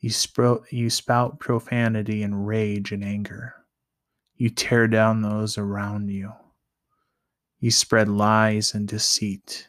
you, 0.00 0.10
sprout, 0.10 0.64
you 0.72 0.90
spout 0.90 1.38
profanity 1.38 2.24
and 2.24 2.48
rage 2.48 2.90
and 2.90 3.04
anger. 3.04 3.54
You 4.34 4.50
tear 4.50 4.88
down 4.88 5.22
those 5.22 5.56
around 5.56 6.08
you. 6.10 6.32
You 7.60 7.70
spread 7.70 8.08
lies 8.08 8.74
and 8.74 8.88
deceit 8.88 9.68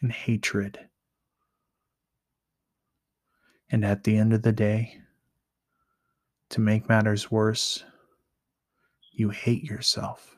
and 0.00 0.10
hatred. 0.10 0.87
And 3.70 3.84
at 3.84 4.04
the 4.04 4.16
end 4.16 4.32
of 4.32 4.42
the 4.42 4.52
day, 4.52 5.00
to 6.50 6.60
make 6.60 6.88
matters 6.88 7.30
worse, 7.30 7.84
you 9.12 9.28
hate 9.28 9.62
yourself. 9.62 10.36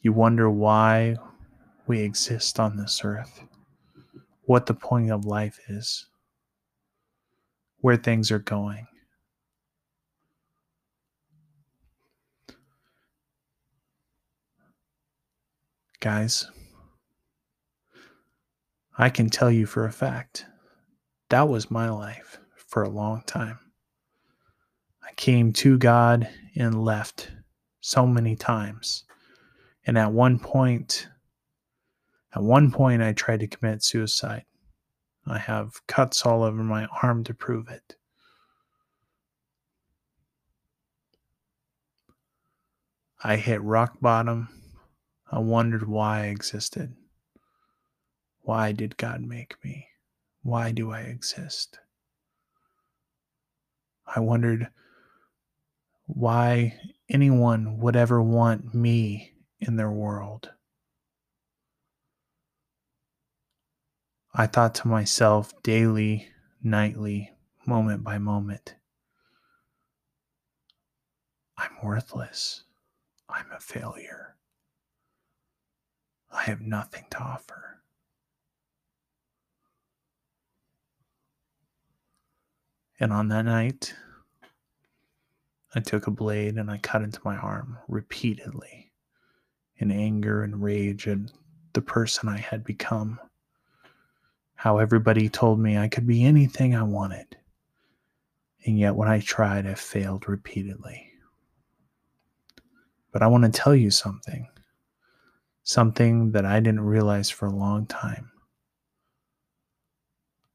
You 0.00 0.12
wonder 0.12 0.50
why 0.50 1.16
we 1.86 2.00
exist 2.00 2.58
on 2.58 2.76
this 2.76 3.02
earth, 3.04 3.42
what 4.42 4.66
the 4.66 4.74
point 4.74 5.12
of 5.12 5.24
life 5.24 5.60
is, 5.68 6.06
where 7.78 7.96
things 7.96 8.32
are 8.32 8.40
going. 8.40 8.88
Guys, 16.00 16.50
I 18.98 19.08
can 19.08 19.30
tell 19.30 19.52
you 19.52 19.66
for 19.66 19.84
a 19.84 19.92
fact 19.92 20.46
that 21.32 21.48
was 21.48 21.70
my 21.70 21.88
life 21.88 22.38
for 22.54 22.82
a 22.82 22.90
long 22.90 23.22
time. 23.26 23.58
I 25.02 25.14
came 25.16 25.54
to 25.54 25.78
God 25.78 26.28
and 26.54 26.84
left 26.84 27.30
so 27.80 28.06
many 28.06 28.36
times. 28.36 29.04
And 29.86 29.96
at 29.96 30.12
one 30.12 30.38
point, 30.38 31.08
at 32.34 32.42
one 32.42 32.70
point, 32.70 33.00
I 33.00 33.14
tried 33.14 33.40
to 33.40 33.46
commit 33.46 33.82
suicide. 33.82 34.44
I 35.26 35.38
have 35.38 35.80
cuts 35.86 36.26
all 36.26 36.42
over 36.42 36.62
my 36.62 36.86
arm 37.02 37.24
to 37.24 37.32
prove 37.32 37.70
it. 37.70 37.96
I 43.24 43.36
hit 43.36 43.62
rock 43.62 43.96
bottom. 44.02 44.50
I 45.30 45.38
wondered 45.38 45.88
why 45.88 46.24
I 46.24 46.26
existed. 46.26 46.94
Why 48.42 48.72
did 48.72 48.98
God 48.98 49.22
make 49.22 49.54
me? 49.64 49.88
Why 50.42 50.72
do 50.72 50.90
I 50.90 51.00
exist? 51.00 51.78
I 54.06 54.20
wondered 54.20 54.68
why 56.06 56.78
anyone 57.08 57.78
would 57.78 57.96
ever 57.96 58.22
want 58.22 58.74
me 58.74 59.34
in 59.60 59.76
their 59.76 59.90
world. 59.90 60.50
I 64.34 64.46
thought 64.46 64.74
to 64.76 64.88
myself 64.88 65.52
daily, 65.62 66.28
nightly, 66.62 67.32
moment 67.66 68.02
by 68.02 68.18
moment 68.18 68.74
I'm 71.62 71.76
worthless. 71.82 72.64
I'm 73.28 73.46
a 73.52 73.60
failure. 73.60 74.36
I 76.32 76.42
have 76.44 76.60
nothing 76.60 77.04
to 77.10 77.18
offer. 77.18 77.81
And 83.00 83.12
on 83.12 83.28
that 83.28 83.44
night, 83.44 83.94
I 85.74 85.80
took 85.80 86.06
a 86.06 86.10
blade 86.10 86.56
and 86.56 86.70
I 86.70 86.78
cut 86.78 87.02
into 87.02 87.20
my 87.24 87.36
arm 87.36 87.78
repeatedly 87.88 88.92
in 89.78 89.90
anger 89.90 90.42
and 90.42 90.62
rage 90.62 91.08
at 91.08 91.18
the 91.72 91.82
person 91.82 92.28
I 92.28 92.38
had 92.38 92.64
become. 92.64 93.18
How 94.54 94.78
everybody 94.78 95.28
told 95.28 95.58
me 95.58 95.76
I 95.76 95.88
could 95.88 96.06
be 96.06 96.24
anything 96.24 96.74
I 96.74 96.84
wanted. 96.84 97.36
And 98.64 98.78
yet, 98.78 98.94
when 98.94 99.08
I 99.08 99.18
tried, 99.18 99.66
I 99.66 99.74
failed 99.74 100.28
repeatedly. 100.28 101.08
But 103.10 103.22
I 103.22 103.26
want 103.26 103.44
to 103.44 103.50
tell 103.50 103.74
you 103.74 103.90
something 103.90 104.46
something 105.64 106.32
that 106.32 106.44
I 106.44 106.60
didn't 106.60 106.80
realize 106.80 107.30
for 107.30 107.46
a 107.46 107.54
long 107.54 107.86
time. 107.86 108.30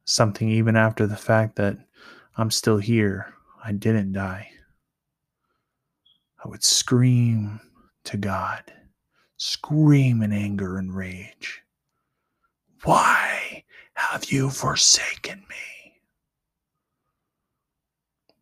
Something 0.05 0.49
even 0.49 0.75
after 0.75 1.07
the 1.07 1.15
fact 1.15 1.55
that 1.57 1.77
I'm 2.37 2.51
still 2.51 2.77
here, 2.77 3.33
I 3.63 3.71
didn't 3.71 4.13
die. 4.13 4.49
I 6.43 6.47
would 6.47 6.63
scream 6.63 7.59
to 8.03 8.17
God, 8.17 8.63
scream 9.37 10.21
in 10.21 10.31
anger 10.31 10.77
and 10.77 10.95
rage. 10.95 11.63
Why 12.83 13.63
have 13.95 14.31
you 14.31 14.51
forsaken 14.51 15.45
me? 15.49 15.93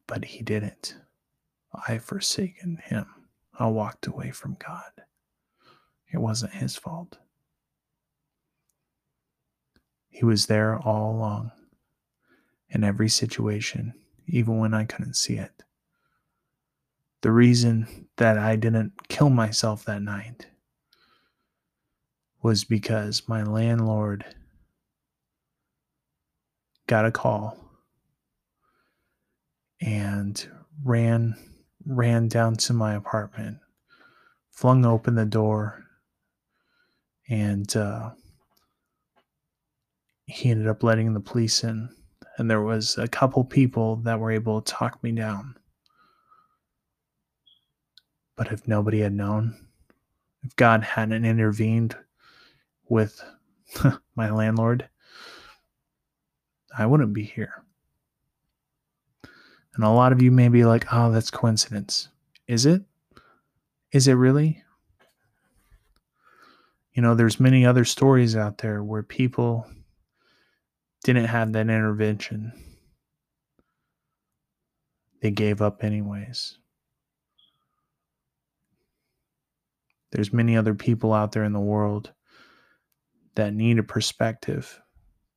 But 0.08 0.25
he 0.25 0.43
didn't. 0.43 0.97
I 1.88 1.97
forsaken 1.97 2.81
him. 2.84 3.08
I 3.58 3.67
walked 3.67 4.08
away 4.08 4.31
from 4.31 4.58
God. 4.65 4.91
It 6.12 6.17
wasn't 6.17 6.53
his 6.53 6.75
fault. 6.75 7.17
He 10.10 10.25
was 10.25 10.45
there 10.45 10.77
all 10.77 11.15
along, 11.15 11.51
in 12.69 12.84
every 12.84 13.10
situation, 13.10 13.93
even 14.28 14.58
when 14.58 14.73
I 14.73 14.86
couldn't 14.86 15.15
see 15.15 15.36
it. 15.36 15.63
The 17.21 17.32
reason 17.32 18.08
that 18.17 18.38
I 18.38 18.56
didn't 18.56 19.08
kill 19.08 19.30
myself 19.30 19.86
that 19.86 20.01
night 20.01 20.47
was 22.41 22.63
because 22.63 23.28
my 23.28 23.41
landlord 23.43 24.25
got 26.88 27.06
a 27.06 27.12
call 27.12 27.58
and 29.82 30.47
ran 30.84 31.36
ran 31.88 32.28
down 32.28 32.56
to 32.56 32.73
my 32.73 32.95
apartment, 32.95 33.58
flung 34.51 34.86
open 34.86 35.15
the 35.15 35.25
door, 35.25 35.84
and 37.30 37.75
uh, 37.75 38.12
he 40.25 40.49
ended 40.49 40.67
up 40.67 40.84
letting 40.84 41.13
the 41.13 41.19
police 41.19 41.63
in. 41.63 41.89
And 42.37 42.49
there 42.49 42.61
was 42.61 42.97
a 42.97 43.07
couple 43.07 43.43
people 43.43 43.97
that 43.97 44.19
were 44.19 44.31
able 44.31 44.61
to 44.61 44.73
talk 44.73 45.01
me 45.03 45.11
down. 45.11 45.55
But 48.35 48.51
if 48.51 48.67
nobody 48.67 48.99
had 48.99 49.13
known, 49.13 49.55
if 50.43 50.55
God 50.55 50.83
hadn't 50.83 51.23
intervened 51.23 51.95
with 52.89 53.23
my 54.15 54.29
landlord, 54.29 54.89
I 56.77 56.85
wouldn't 56.85 57.13
be 57.13 57.23
here. 57.23 57.63
And 59.75 59.83
a 59.83 59.89
lot 59.89 60.11
of 60.11 60.21
you 60.21 60.31
may 60.31 60.49
be 60.49 60.65
like, 60.65 60.85
oh, 60.91 61.11
that's 61.11 61.31
coincidence. 61.31 62.09
Is 62.47 62.65
it? 62.65 62.81
Is 63.91 64.07
it 64.07 64.13
really? 64.13 64.63
You 66.93 67.01
know, 67.01 67.13
there's 67.13 67.39
many 67.39 67.65
other 67.65 67.83
stories 67.83 68.35
out 68.35 68.59
there 68.59 68.83
where 68.83 69.03
people 69.03 69.67
didn't 71.05 71.25
have 71.25 71.53
that 71.53 71.69
intervention. 71.69 72.51
They 75.21 75.29
gave 75.29 75.61
up 75.61 75.83
anyways. 75.83 76.57
There's 80.11 80.33
many 80.33 80.57
other 80.57 80.73
people 80.73 81.13
out 81.13 81.31
there 81.31 81.43
in 81.43 81.53
the 81.53 81.59
world 81.59 82.11
that 83.35 83.53
need 83.53 83.77
a 83.77 83.83
perspective 83.83 84.81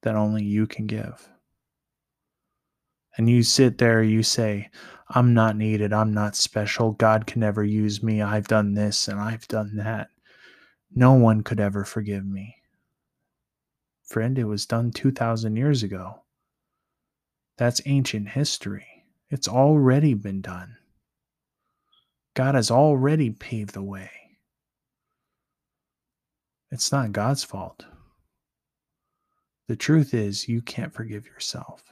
that 0.02 0.14
only 0.14 0.42
you 0.42 0.66
can 0.66 0.86
give 0.86 1.28
and 3.18 3.28
you 3.28 3.42
sit 3.42 3.76
there, 3.76 4.02
you 4.02 4.22
say, 4.22 4.70
I'm 5.10 5.34
not 5.34 5.56
needed, 5.56 5.92
I'm 5.92 6.14
not 6.14 6.36
special, 6.36 6.92
God 6.92 7.26
can 7.26 7.40
never 7.40 7.64
use 7.64 8.02
me, 8.02 8.22
I've 8.22 8.48
done 8.48 8.72
this 8.72 9.08
and 9.08 9.20
I've 9.20 9.46
done 9.48 9.76
that. 9.76 10.08
No 10.94 11.12
one 11.12 11.42
could 11.42 11.60
ever 11.60 11.84
forgive 11.84 12.24
me. 12.24 12.57
Friend, 14.08 14.38
it 14.38 14.44
was 14.44 14.64
done 14.64 14.90
2,000 14.90 15.56
years 15.56 15.82
ago. 15.82 16.22
That's 17.58 17.82
ancient 17.84 18.30
history. 18.30 18.86
It's 19.30 19.46
already 19.46 20.14
been 20.14 20.40
done. 20.40 20.76
God 22.34 22.54
has 22.54 22.70
already 22.70 23.30
paved 23.30 23.74
the 23.74 23.82
way. 23.82 24.10
It's 26.70 26.90
not 26.90 27.12
God's 27.12 27.44
fault. 27.44 27.84
The 29.66 29.76
truth 29.76 30.14
is, 30.14 30.48
you 30.48 30.62
can't 30.62 30.94
forgive 30.94 31.26
yourself. 31.26 31.82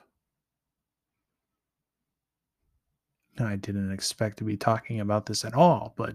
I 3.39 3.57
didn't 3.57 3.93
expect 3.93 4.39
to 4.39 4.45
be 4.45 4.57
talking 4.57 5.01
about 5.01 5.27
this 5.27 5.45
at 5.45 5.53
all, 5.53 5.93
but 5.97 6.15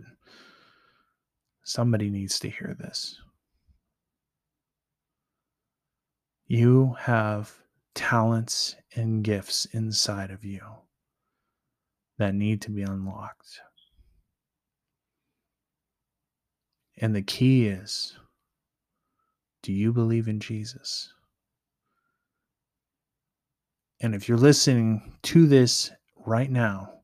somebody 1.64 2.10
needs 2.10 2.40
to 2.40 2.50
hear 2.50 2.76
this. 2.80 3.20
You 6.54 6.98
have 7.00 7.60
talents 7.96 8.76
and 8.94 9.24
gifts 9.24 9.64
inside 9.72 10.32
of 10.32 10.44
you 10.44 10.60
that 12.18 12.36
need 12.36 12.62
to 12.64 12.72
be 12.72 12.82
unlocked. 12.82 13.62
And 16.98 17.16
the 17.16 17.22
key 17.22 17.68
is 17.68 18.18
do 19.64 19.72
you 19.72 19.94
believe 19.94 20.28
in 20.28 20.42
Jesus? 20.42 21.14
And 24.02 24.14
if 24.14 24.28
you're 24.28 24.38
listening 24.38 25.14
to 25.22 25.48
this 25.48 25.90
right 26.26 26.52
now, 26.52 26.96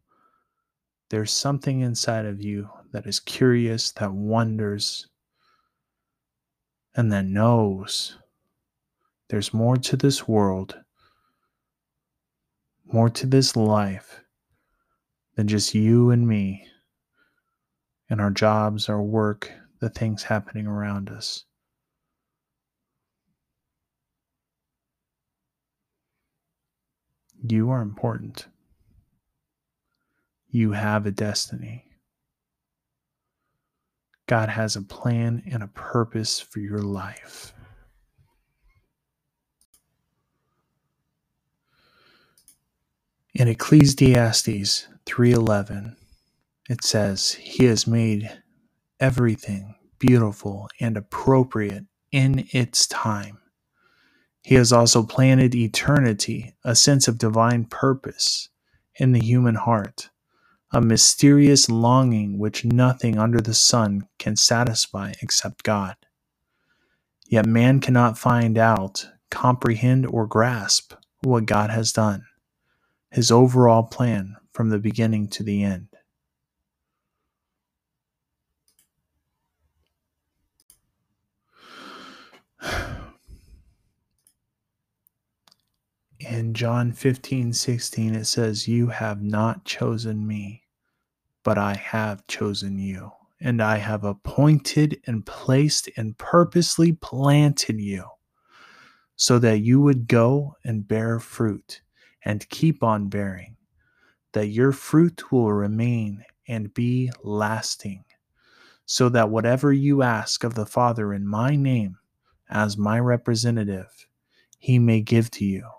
there's 1.09 1.31
something 1.31 1.79
inside 1.79 2.25
of 2.25 2.43
you 2.43 2.69
that 2.91 3.07
is 3.07 3.21
curious, 3.21 3.93
that 3.93 4.11
wonders, 4.11 5.07
and 6.93 7.13
that 7.13 7.23
knows 7.23 8.17
there's 9.29 9.53
more 9.53 9.77
to 9.77 9.97
this 9.97 10.27
world, 10.27 10.77
more 12.85 13.09
to 13.09 13.25
this 13.25 13.55
life 13.55 14.21
than 15.35 15.47
just 15.47 15.75
you 15.75 16.11
and 16.11 16.27
me 16.27 16.65
and 18.09 18.21
our 18.21 18.31
jobs, 18.31 18.89
our 18.89 19.01
work, 19.01 19.51
the 19.79 19.89
things 19.89 20.23
happening 20.23 20.65
around 20.65 21.09
us. 21.09 21.45
You 27.43 27.69
are 27.69 27.81
important 27.81 28.47
you 30.49 30.71
have 30.71 31.05
a 31.05 31.11
destiny. 31.11 31.85
God 34.27 34.49
has 34.49 34.75
a 34.75 34.81
plan 34.81 35.43
and 35.49 35.61
a 35.61 35.67
purpose 35.67 36.39
for 36.39 36.59
your 36.59 36.79
life. 36.79 37.53
In 43.39 43.47
Ecclesiastes 43.47 44.87
3:11 45.05 45.95
it 46.69 46.83
says 46.83 47.33
he 47.33 47.65
has 47.65 47.85
made 47.85 48.41
everything 48.99 49.75
beautiful 49.99 50.67
and 50.79 50.97
appropriate 50.97 51.85
in 52.11 52.47
its 52.51 52.87
time. 52.87 53.37
He 54.41 54.55
has 54.55 54.73
also 54.73 55.03
planted 55.03 55.53
eternity, 55.53 56.55
a 56.63 56.75
sense 56.75 57.07
of 57.07 57.19
divine 57.19 57.65
purpose 57.65 58.49
in 58.95 59.11
the 59.11 59.21
human 59.21 59.53
heart 59.53 60.09
a 60.71 60.81
mysterious 60.81 61.69
longing 61.69 62.39
which 62.39 62.65
nothing 62.65 63.19
under 63.19 63.39
the 63.39 63.53
sun 63.53 64.07
can 64.17 64.35
satisfy 64.35 65.13
except 65.21 65.63
God. 65.63 65.95
Yet 67.27 67.45
man 67.45 67.81
cannot 67.81 68.17
find 68.17 68.57
out, 68.57 69.07
comprehend, 69.29 70.07
or 70.07 70.25
grasp 70.25 70.93
what 71.21 71.45
God 71.45 71.69
has 71.69 71.93
done, 71.93 72.26
his 73.11 73.31
overall 73.31 73.83
plan 73.83 74.35
from 74.53 74.69
the 74.69 74.79
beginning 74.79 75.27
to 75.29 75.43
the 75.43 75.63
end. 75.63 75.87
in 86.19 86.53
John 86.53 86.91
15, 86.91 87.53
16, 87.53 88.15
it 88.15 88.25
says, 88.25 88.67
You 88.67 88.87
have 88.87 89.21
not 89.21 89.65
chosen 89.65 90.27
me, 90.27 90.63
but 91.43 91.57
I 91.57 91.75
have 91.75 92.27
chosen 92.27 92.77
you, 92.77 93.11
and 93.39 93.61
I 93.61 93.77
have 93.77 94.03
appointed 94.03 94.99
and 95.07 95.25
placed 95.25 95.89
and 95.97 96.17
purposely 96.17 96.91
planted 96.93 97.79
you 97.79 98.05
so 99.15 99.39
that 99.39 99.59
you 99.59 99.81
would 99.81 100.07
go 100.07 100.55
and 100.63 100.87
bear 100.87 101.19
fruit 101.19 101.81
and 102.23 102.49
keep 102.49 102.83
on 102.83 103.07
bearing, 103.07 103.57
that 104.33 104.47
your 104.47 104.71
fruit 104.71 105.31
will 105.31 105.51
remain 105.51 106.23
and 106.47 106.73
be 106.73 107.11
lasting, 107.23 108.03
so 108.85 109.09
that 109.09 109.29
whatever 109.29 109.71
you 109.73 110.01
ask 110.01 110.43
of 110.43 110.55
the 110.55 110.65
Father 110.65 111.13
in 111.13 111.27
my 111.27 111.55
name 111.55 111.97
as 112.49 112.77
my 112.77 112.99
representative, 112.99 114.07
he 114.59 114.79
may 114.79 115.01
give 115.01 115.29
to 115.31 115.45
you. 115.45 115.69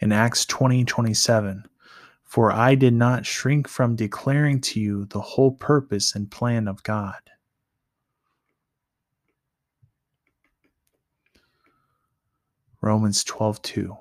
In 0.00 0.12
Acts 0.12 0.44
20 0.44 0.84
27, 0.84 1.64
for 2.22 2.52
I 2.52 2.74
did 2.74 2.92
not 2.92 3.24
shrink 3.24 3.68
from 3.68 3.96
declaring 3.96 4.60
to 4.62 4.80
you 4.80 5.06
the 5.06 5.20
whole 5.20 5.52
purpose 5.52 6.14
and 6.14 6.30
plan 6.30 6.68
of 6.68 6.82
God. 6.82 7.20
Romans 12.82 13.24
12 13.24 13.62
2. 13.62 13.96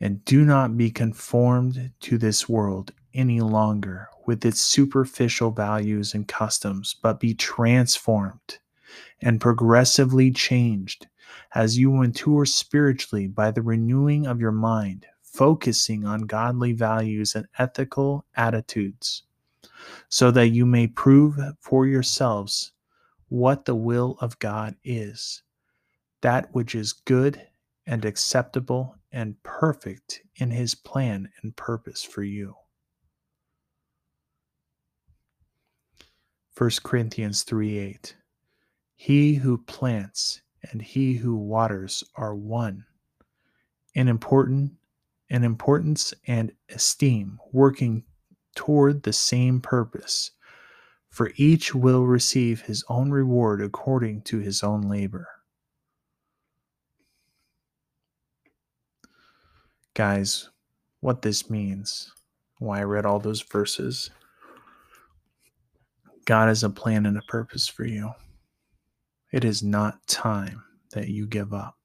And 0.00 0.24
do 0.24 0.44
not 0.44 0.76
be 0.76 0.90
conformed 0.90 1.92
to 2.00 2.16
this 2.16 2.48
world 2.48 2.92
any 3.12 3.40
longer 3.40 4.08
with 4.26 4.44
its 4.44 4.60
superficial 4.60 5.50
values 5.50 6.14
and 6.14 6.26
customs, 6.26 6.94
but 7.02 7.20
be 7.20 7.34
transformed 7.34 8.58
and 9.20 9.40
progressively 9.40 10.30
changed 10.30 11.06
as 11.54 11.78
you 11.78 11.90
mature 11.90 12.44
spiritually 12.44 13.26
by 13.26 13.50
the 13.50 13.62
renewing 13.62 14.26
of 14.26 14.40
your 14.40 14.52
mind, 14.52 15.06
focusing 15.22 16.04
on 16.04 16.22
godly 16.22 16.72
values 16.72 17.34
and 17.34 17.46
ethical 17.58 18.24
attitudes, 18.36 19.24
so 20.08 20.30
that 20.30 20.48
you 20.48 20.64
may 20.64 20.86
prove 20.86 21.38
for 21.60 21.86
yourselves 21.86 22.72
what 23.28 23.64
the 23.64 23.74
will 23.74 24.16
of 24.20 24.38
God 24.38 24.76
is, 24.84 25.42
that 26.20 26.52
which 26.54 26.74
is 26.74 26.92
good 26.92 27.46
and 27.86 28.04
acceptable 28.04 28.96
and 29.12 29.42
perfect 29.42 30.22
in 30.36 30.50
his 30.50 30.74
plan 30.74 31.30
and 31.42 31.56
purpose 31.56 32.02
for 32.02 32.22
you. 32.22 32.54
1 36.56 36.70
Corinthians 36.82 37.42
3 37.42 37.78
8. 37.78 38.16
He 38.94 39.34
who 39.34 39.58
plants 39.58 40.42
and 40.70 40.82
he 40.82 41.14
who 41.14 41.36
waters 41.36 42.04
are 42.16 42.34
one 42.34 42.84
in 43.94 44.08
important 44.08 44.72
in 45.30 45.44
importance 45.44 46.12
and 46.26 46.52
esteem, 46.68 47.38
working 47.52 48.04
toward 48.56 49.02
the 49.02 49.12
same 49.12 49.60
purpose. 49.60 50.32
For 51.08 51.32
each 51.36 51.74
will 51.74 52.04
receive 52.04 52.62
his 52.62 52.84
own 52.88 53.10
reward 53.10 53.62
according 53.62 54.22
to 54.22 54.38
his 54.38 54.62
own 54.62 54.82
labor. 54.82 55.28
Guys, 59.94 60.48
what 61.00 61.22
this 61.22 61.50
means, 61.50 62.12
why 62.58 62.80
I 62.80 62.84
read 62.84 63.06
all 63.06 63.18
those 63.18 63.42
verses. 63.42 64.10
God 66.26 66.48
has 66.48 66.62
a 66.62 66.70
plan 66.70 67.06
and 67.06 67.16
a 67.16 67.22
purpose 67.22 67.66
for 67.66 67.84
you. 67.84 68.12
It 69.32 69.44
is 69.44 69.62
not 69.62 70.06
time 70.06 70.62
that 70.92 71.08
you 71.08 71.26
give 71.26 71.52
up. 71.52 71.76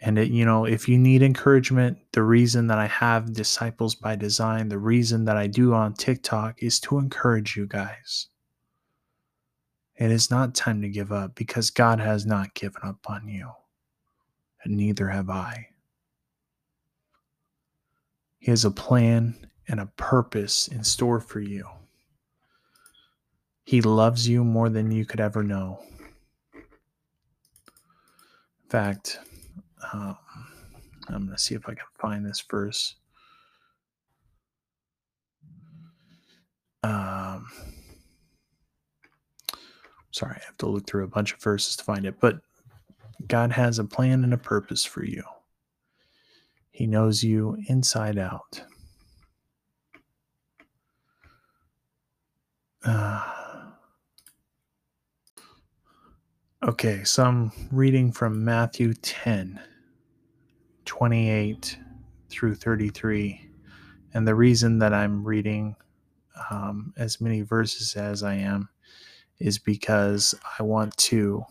And 0.00 0.18
it, 0.18 0.30
you 0.30 0.44
know, 0.44 0.64
if 0.64 0.88
you 0.88 0.98
need 0.98 1.22
encouragement, 1.22 1.98
the 2.10 2.24
reason 2.24 2.66
that 2.66 2.78
I 2.78 2.88
have 2.88 3.32
Disciples 3.32 3.94
by 3.94 4.16
Design, 4.16 4.68
the 4.68 4.78
reason 4.78 5.24
that 5.26 5.36
I 5.36 5.46
do 5.46 5.74
on 5.74 5.94
TikTok 5.94 6.60
is 6.60 6.80
to 6.80 6.98
encourage 6.98 7.56
you 7.56 7.66
guys. 7.66 8.26
It 9.94 10.10
is 10.10 10.28
not 10.28 10.56
time 10.56 10.82
to 10.82 10.88
give 10.88 11.12
up 11.12 11.36
because 11.36 11.70
God 11.70 12.00
has 12.00 12.26
not 12.26 12.54
given 12.54 12.82
up 12.82 13.08
on 13.08 13.28
you, 13.28 13.52
and 14.64 14.76
neither 14.76 15.08
have 15.08 15.30
I. 15.30 15.68
He 18.38 18.50
has 18.50 18.64
a 18.64 18.70
plan 18.70 19.34
and 19.68 19.80
a 19.80 19.86
purpose 19.86 20.68
in 20.68 20.82
store 20.84 21.20
for 21.20 21.40
you. 21.40 21.66
He 23.64 23.80
loves 23.80 24.28
you 24.28 24.42
more 24.42 24.68
than 24.68 24.90
you 24.90 25.04
could 25.04 25.20
ever 25.20 25.42
know. 25.42 25.78
In 26.54 26.62
fact, 28.68 29.18
um, 29.92 30.16
I'm 31.08 31.26
going 31.26 31.36
to 31.36 31.38
see 31.38 31.54
if 31.54 31.68
I 31.68 31.74
can 31.74 31.86
find 31.98 32.26
this 32.26 32.40
verse. 32.40 32.96
Um, 36.82 37.46
sorry, 40.10 40.36
I 40.36 40.44
have 40.46 40.56
to 40.58 40.66
look 40.66 40.86
through 40.86 41.04
a 41.04 41.08
bunch 41.08 41.32
of 41.32 41.40
verses 41.40 41.76
to 41.76 41.84
find 41.84 42.04
it, 42.04 42.18
but 42.20 42.40
God 43.28 43.52
has 43.52 43.78
a 43.78 43.84
plan 43.84 44.24
and 44.24 44.34
a 44.34 44.38
purpose 44.38 44.84
for 44.84 45.04
you. 45.04 45.22
He 46.70 46.86
knows 46.86 47.22
you 47.22 47.56
inside 47.68 48.18
out. 48.18 48.62
Uh, 52.84 53.22
okay, 56.64 57.04
so 57.04 57.24
I'm 57.24 57.52
reading 57.70 58.10
from 58.10 58.44
Matthew 58.44 58.94
10, 58.94 59.60
28 60.84 61.78
through 62.28 62.54
33. 62.54 63.48
And 64.14 64.26
the 64.26 64.34
reason 64.34 64.78
that 64.78 64.92
I'm 64.92 65.24
reading 65.24 65.76
um, 66.50 66.92
as 66.96 67.20
many 67.20 67.42
verses 67.42 67.94
as 67.94 68.22
I 68.22 68.34
am 68.34 68.68
is 69.38 69.58
because 69.58 70.34
I 70.58 70.62
want 70.62 70.96
to 70.96 71.44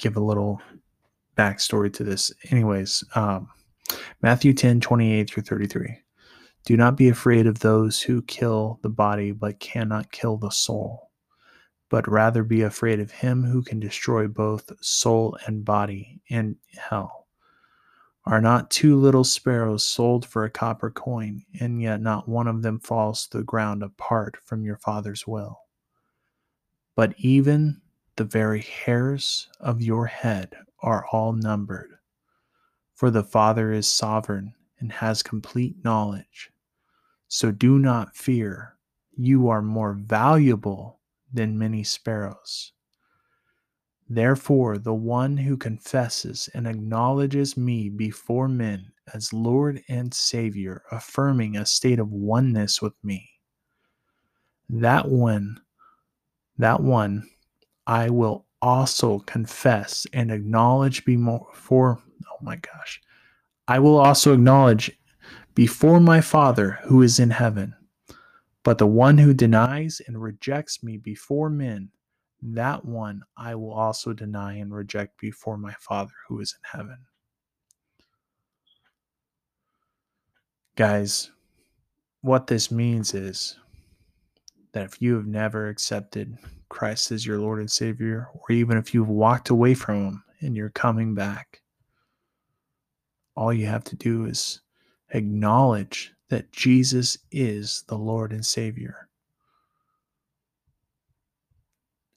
give 0.00 0.16
a 0.16 0.20
little 0.20 0.60
backstory 1.36 1.92
to 1.92 2.02
this. 2.02 2.32
Anyways, 2.50 3.04
um, 3.14 3.48
Matthew 4.22 4.52
10 4.52 4.80
28 4.80 5.30
through 5.30 5.42
33. 5.44 5.98
Do 6.66 6.76
not 6.76 6.96
be 6.96 7.08
afraid 7.08 7.46
of 7.46 7.60
those 7.60 8.02
who 8.02 8.22
kill 8.22 8.78
the 8.82 8.90
body 8.90 9.32
but 9.32 9.60
cannot 9.60 10.12
kill 10.12 10.36
the 10.36 10.50
soul, 10.50 11.10
but 11.88 12.10
rather 12.10 12.42
be 12.42 12.62
afraid 12.62 13.00
of 13.00 13.10
him 13.10 13.44
who 13.44 13.62
can 13.62 13.80
destroy 13.80 14.26
both 14.28 14.70
soul 14.82 15.38
and 15.46 15.64
body 15.64 16.20
in 16.28 16.56
hell. 16.76 17.28
Are 18.26 18.42
not 18.42 18.70
two 18.70 18.96
little 18.96 19.24
sparrows 19.24 19.82
sold 19.82 20.26
for 20.26 20.44
a 20.44 20.50
copper 20.50 20.90
coin, 20.90 21.42
and 21.58 21.80
yet 21.80 22.02
not 22.02 22.28
one 22.28 22.46
of 22.46 22.62
them 22.62 22.78
falls 22.78 23.26
to 23.28 23.38
the 23.38 23.44
ground 23.44 23.82
apart 23.82 24.36
from 24.44 24.62
your 24.62 24.76
Father's 24.76 25.26
will? 25.26 25.60
But 26.94 27.14
even 27.16 27.80
the 28.16 28.24
very 28.24 28.62
hairs 28.62 29.48
of 29.60 29.82
your 29.82 30.06
head 30.06 30.54
are 30.82 31.06
all 31.12 31.32
numbered. 31.32 31.90
For 32.94 33.10
the 33.10 33.24
Father 33.24 33.72
is 33.72 33.88
sovereign 33.88 34.54
and 34.78 34.92
has 34.92 35.22
complete 35.22 35.76
knowledge. 35.84 36.50
So 37.28 37.50
do 37.50 37.78
not 37.78 38.16
fear. 38.16 38.76
You 39.16 39.48
are 39.48 39.62
more 39.62 39.94
valuable 39.94 41.00
than 41.32 41.58
many 41.58 41.84
sparrows. 41.84 42.72
Therefore, 44.08 44.76
the 44.76 44.94
one 44.94 45.36
who 45.36 45.56
confesses 45.56 46.48
and 46.52 46.66
acknowledges 46.66 47.56
me 47.56 47.88
before 47.88 48.48
men 48.48 48.92
as 49.14 49.32
Lord 49.32 49.80
and 49.88 50.12
Savior, 50.12 50.82
affirming 50.90 51.56
a 51.56 51.64
state 51.64 52.00
of 52.00 52.10
oneness 52.10 52.82
with 52.82 52.94
me, 53.04 53.30
that 54.68 55.08
one, 55.08 55.60
that 56.58 56.80
one 56.80 57.28
I 57.86 58.10
will 58.10 58.46
also 58.62 59.20
confess 59.20 60.06
and 60.12 60.30
acknowledge 60.30 61.04
before 61.04 61.98
oh 62.26 62.38
my 62.42 62.56
gosh. 62.56 63.00
I 63.68 63.78
will 63.78 63.98
also 63.98 64.34
acknowledge 64.34 64.90
before 65.54 66.00
my 66.00 66.20
Father 66.20 66.78
who 66.84 67.02
is 67.02 67.18
in 67.18 67.30
heaven. 67.30 67.74
But 68.62 68.78
the 68.78 68.86
one 68.86 69.16
who 69.18 69.32
denies 69.32 70.00
and 70.06 70.20
rejects 70.20 70.82
me 70.82 70.98
before 70.98 71.48
men, 71.48 71.90
that 72.42 72.84
one 72.84 73.22
I 73.36 73.54
will 73.54 73.72
also 73.72 74.12
deny 74.12 74.54
and 74.54 74.72
reject 74.72 75.18
before 75.20 75.56
my 75.56 75.72
Father 75.80 76.12
who 76.28 76.40
is 76.40 76.54
in 76.58 76.78
heaven. 76.78 76.98
Guys, 80.76 81.30
what 82.22 82.46
this 82.46 82.70
means 82.70 83.14
is 83.14 83.56
that 84.72 84.84
if 84.84 85.00
you 85.02 85.14
have 85.14 85.26
never 85.26 85.68
accepted 85.68 86.38
Christ 86.70 87.12
as 87.12 87.26
your 87.26 87.38
Lord 87.38 87.58
and 87.58 87.70
Savior, 87.70 88.28
or 88.32 88.54
even 88.54 88.78
if 88.78 88.94
you've 88.94 89.08
walked 89.08 89.50
away 89.50 89.74
from 89.74 89.96
Him 89.96 90.24
and 90.40 90.56
you're 90.56 90.70
coming 90.70 91.14
back, 91.14 91.60
all 93.36 93.52
you 93.52 93.66
have 93.66 93.84
to 93.84 93.96
do 93.96 94.24
is 94.24 94.62
acknowledge 95.10 96.14
that 96.30 96.52
Jesus 96.52 97.18
is 97.30 97.84
the 97.88 97.98
Lord 97.98 98.32
and 98.32 98.46
Savior. 98.46 99.08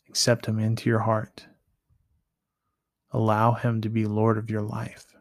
Accept 0.08 0.46
Him 0.46 0.60
into 0.60 0.90
your 0.90 1.00
heart. 1.00 1.48
Allow 3.12 3.54
Him 3.54 3.82
to 3.82 3.90
be 3.90 4.06
Lord 4.06 4.38
of 4.38 4.50
your 4.50 4.62
life. 4.62 5.13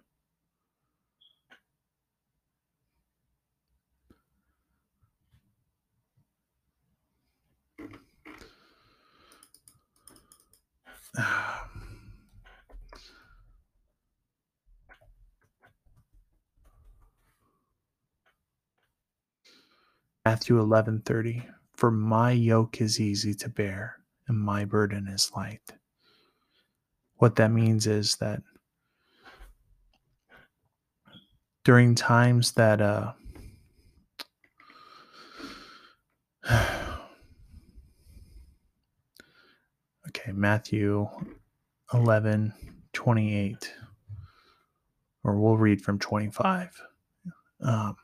Matthew 20.25 20.57
11:30 20.57 21.45
For 21.75 21.91
my 21.91 22.31
yoke 22.31 22.81
is 22.81 22.99
easy 22.99 23.35
to 23.35 23.49
bear 23.51 23.99
and 24.27 24.39
my 24.39 24.65
burden 24.65 25.07
is 25.07 25.31
light. 25.37 25.73
What 27.17 27.37
that 27.37 27.51
means 27.53 27.87
is 27.87 28.17
that 28.17 28.43
during 31.65 31.95
times 31.95 32.53
that 32.53 32.81
uh 32.81 33.13
okay, 40.17 40.33
Matthew 40.33 41.09
11 41.95 42.53
28 42.93 43.75
or 45.25 45.37
we'll 45.39 45.57
read 45.57 45.83
from 45.83 45.99
25 45.99 46.83
um, 47.63 47.97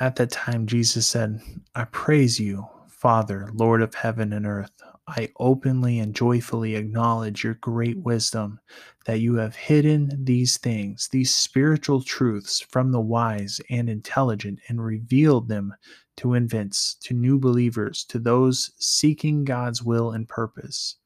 at 0.00 0.16
that 0.16 0.30
time 0.30 0.66
jesus 0.66 1.06
said 1.06 1.40
i 1.74 1.84
praise 1.84 2.38
you 2.40 2.66
father 2.88 3.50
lord 3.54 3.82
of 3.82 3.94
heaven 3.94 4.32
and 4.32 4.46
earth. 4.46 4.72
I 5.08 5.28
openly 5.38 6.00
and 6.00 6.14
joyfully 6.14 6.74
acknowledge 6.74 7.44
your 7.44 7.54
great 7.54 7.96
wisdom 7.98 8.58
that 9.04 9.20
you 9.20 9.36
have 9.36 9.54
hidden 9.54 10.10
these 10.24 10.56
things 10.56 11.08
these 11.12 11.32
spiritual 11.32 12.02
truths 12.02 12.60
from 12.60 12.90
the 12.90 13.00
wise 13.00 13.60
and 13.70 13.88
intelligent 13.88 14.58
and 14.68 14.84
revealed 14.84 15.48
them 15.48 15.74
to 16.16 16.34
infants 16.34 16.94
to 17.02 17.14
new 17.14 17.38
believers 17.38 18.04
to 18.04 18.18
those 18.18 18.72
seeking 18.78 19.44
god's 19.44 19.82
will 19.82 20.12
and 20.12 20.28
purpose 20.28 20.96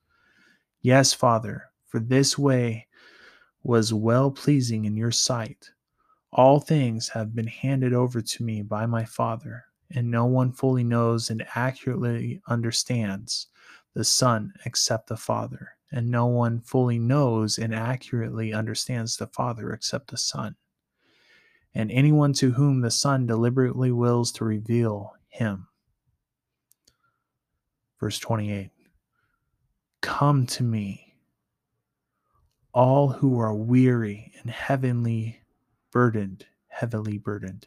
Yes, 0.83 1.13
Father, 1.13 1.71
for 1.87 2.01
this 2.01 2.39
way 2.39 2.87
was 3.63 3.93
well 3.93 4.31
pleasing 4.31 4.87
in 4.87 4.97
your 4.97 5.11
sight. 5.11 5.71
All 6.33 6.61
things 6.61 7.09
have 7.11 7.35
been 7.35 7.47
handed 7.49 7.93
over 7.93 8.23
to 8.23 8.43
me 8.43 8.63
by 8.63 8.87
my 8.87 9.05
Father, 9.05 9.65
and 9.91 10.11
no 10.11 10.25
one 10.27 10.53
fully 10.53 10.85
knows 10.85 11.29
and 11.29 11.47
accurately 11.55 12.41
understands 12.49 13.49
the 13.95 14.05
Son 14.05 14.55
except 14.65 15.09
the 15.09 15.17
Father, 15.17 15.77
and 15.93 16.11
no 16.11 16.27
one 16.27 16.61
fully 16.61 16.99
knows 16.99 17.59
and 17.59 17.75
accurately 17.75 18.55
understands 18.55 19.17
the 19.17 19.27
Father 19.27 19.73
except 19.73 20.11
the 20.11 20.17
Son. 20.17 20.57
And 21.75 21.91
anyone 21.91 22.33
to 22.35 22.53
whom 22.53 22.81
the 22.81 22.91
Son 22.91 23.27
deliberately 23.27 23.93
wills 23.93 24.33
to 24.33 24.45
reveal 24.45 25.15
him. 25.29 25.69
Verse 28.01 28.19
28 28.19 28.71
Come 30.01 30.47
to 30.47 30.63
me, 30.63 31.15
all 32.73 33.09
who 33.09 33.39
are 33.39 33.55
weary 33.55 34.33
and 34.41 34.51
heavenly 34.51 35.43
burdened, 35.93 36.47
heavily 36.69 37.19
burdened 37.19 37.67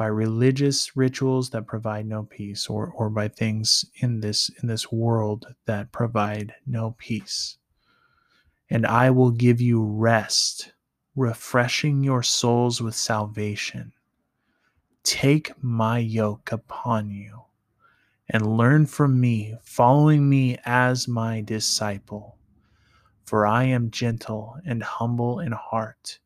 by 0.00 0.06
religious 0.06 0.96
rituals 0.96 1.50
that 1.50 1.66
provide 1.66 2.06
no 2.06 2.22
peace 2.22 2.68
or, 2.68 2.90
or 2.90 3.10
by 3.10 3.28
things 3.28 3.84
in 3.96 4.20
this 4.20 4.50
in 4.62 4.66
this 4.66 4.90
world 4.90 5.54
that 5.66 5.92
provide 5.92 6.54
no 6.66 6.96
peace. 6.98 7.58
And 8.70 8.86
I 8.86 9.10
will 9.10 9.30
give 9.30 9.60
you 9.60 9.84
rest, 9.84 10.72
refreshing 11.20 12.02
your 12.02 12.22
souls 12.22 12.80
with 12.80 12.94
salvation. 12.94 13.92
Take 15.02 15.52
my 15.62 15.98
yoke 15.98 16.50
upon 16.50 17.10
you 17.10 17.42
and 18.30 18.56
learn 18.56 18.86
from 18.86 19.20
me, 19.20 19.54
following 19.62 20.30
me 20.30 20.56
as 20.64 21.06
my 21.06 21.42
disciple. 21.42 22.38
For 23.26 23.46
I 23.46 23.64
am 23.64 23.90
gentle 23.90 24.56
and 24.64 24.82
humble 24.82 25.40
in 25.40 25.52
heart, 25.52 26.18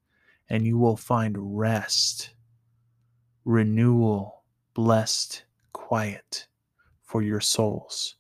and 0.49 0.65
you 0.65 0.79
will 0.79 0.97
find 0.97 1.59
rest, 1.59 2.33
renewal, 3.45 4.45
blessed, 4.75 5.45
quiet 5.73 6.47
for 7.03 7.21
your 7.21 7.41
souls. 7.41 8.15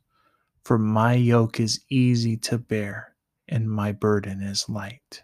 For 0.64 0.76
my 0.76 1.14
yoke 1.14 1.60
is 1.60 1.84
easy 1.88 2.36
to 2.38 2.58
bear, 2.58 3.14
and 3.46 3.70
my 3.70 3.92
burden 3.92 4.42
is 4.42 4.68
light. 4.68 5.22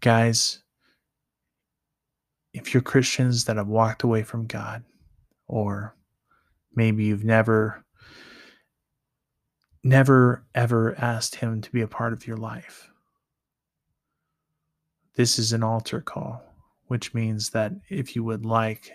Guys, 0.00 0.62
if 2.52 2.72
you're 2.72 2.82
Christians 2.82 3.44
that 3.44 3.56
have 3.56 3.68
walked 3.68 4.02
away 4.02 4.22
from 4.22 4.46
God, 4.46 4.84
or 5.48 5.96
maybe 6.74 7.04
you've 7.04 7.24
never 7.24 7.84
never 9.82 10.44
ever 10.54 10.94
asked 10.98 11.36
him 11.36 11.60
to 11.60 11.70
be 11.72 11.80
a 11.80 11.88
part 11.88 12.12
of 12.12 12.26
your 12.26 12.36
life 12.36 12.90
this 15.16 15.38
is 15.38 15.52
an 15.52 15.62
altar 15.62 16.00
call 16.00 16.42
which 16.88 17.14
means 17.14 17.50
that 17.50 17.72
if 17.88 18.14
you 18.14 18.22
would 18.24 18.44
like 18.44 18.92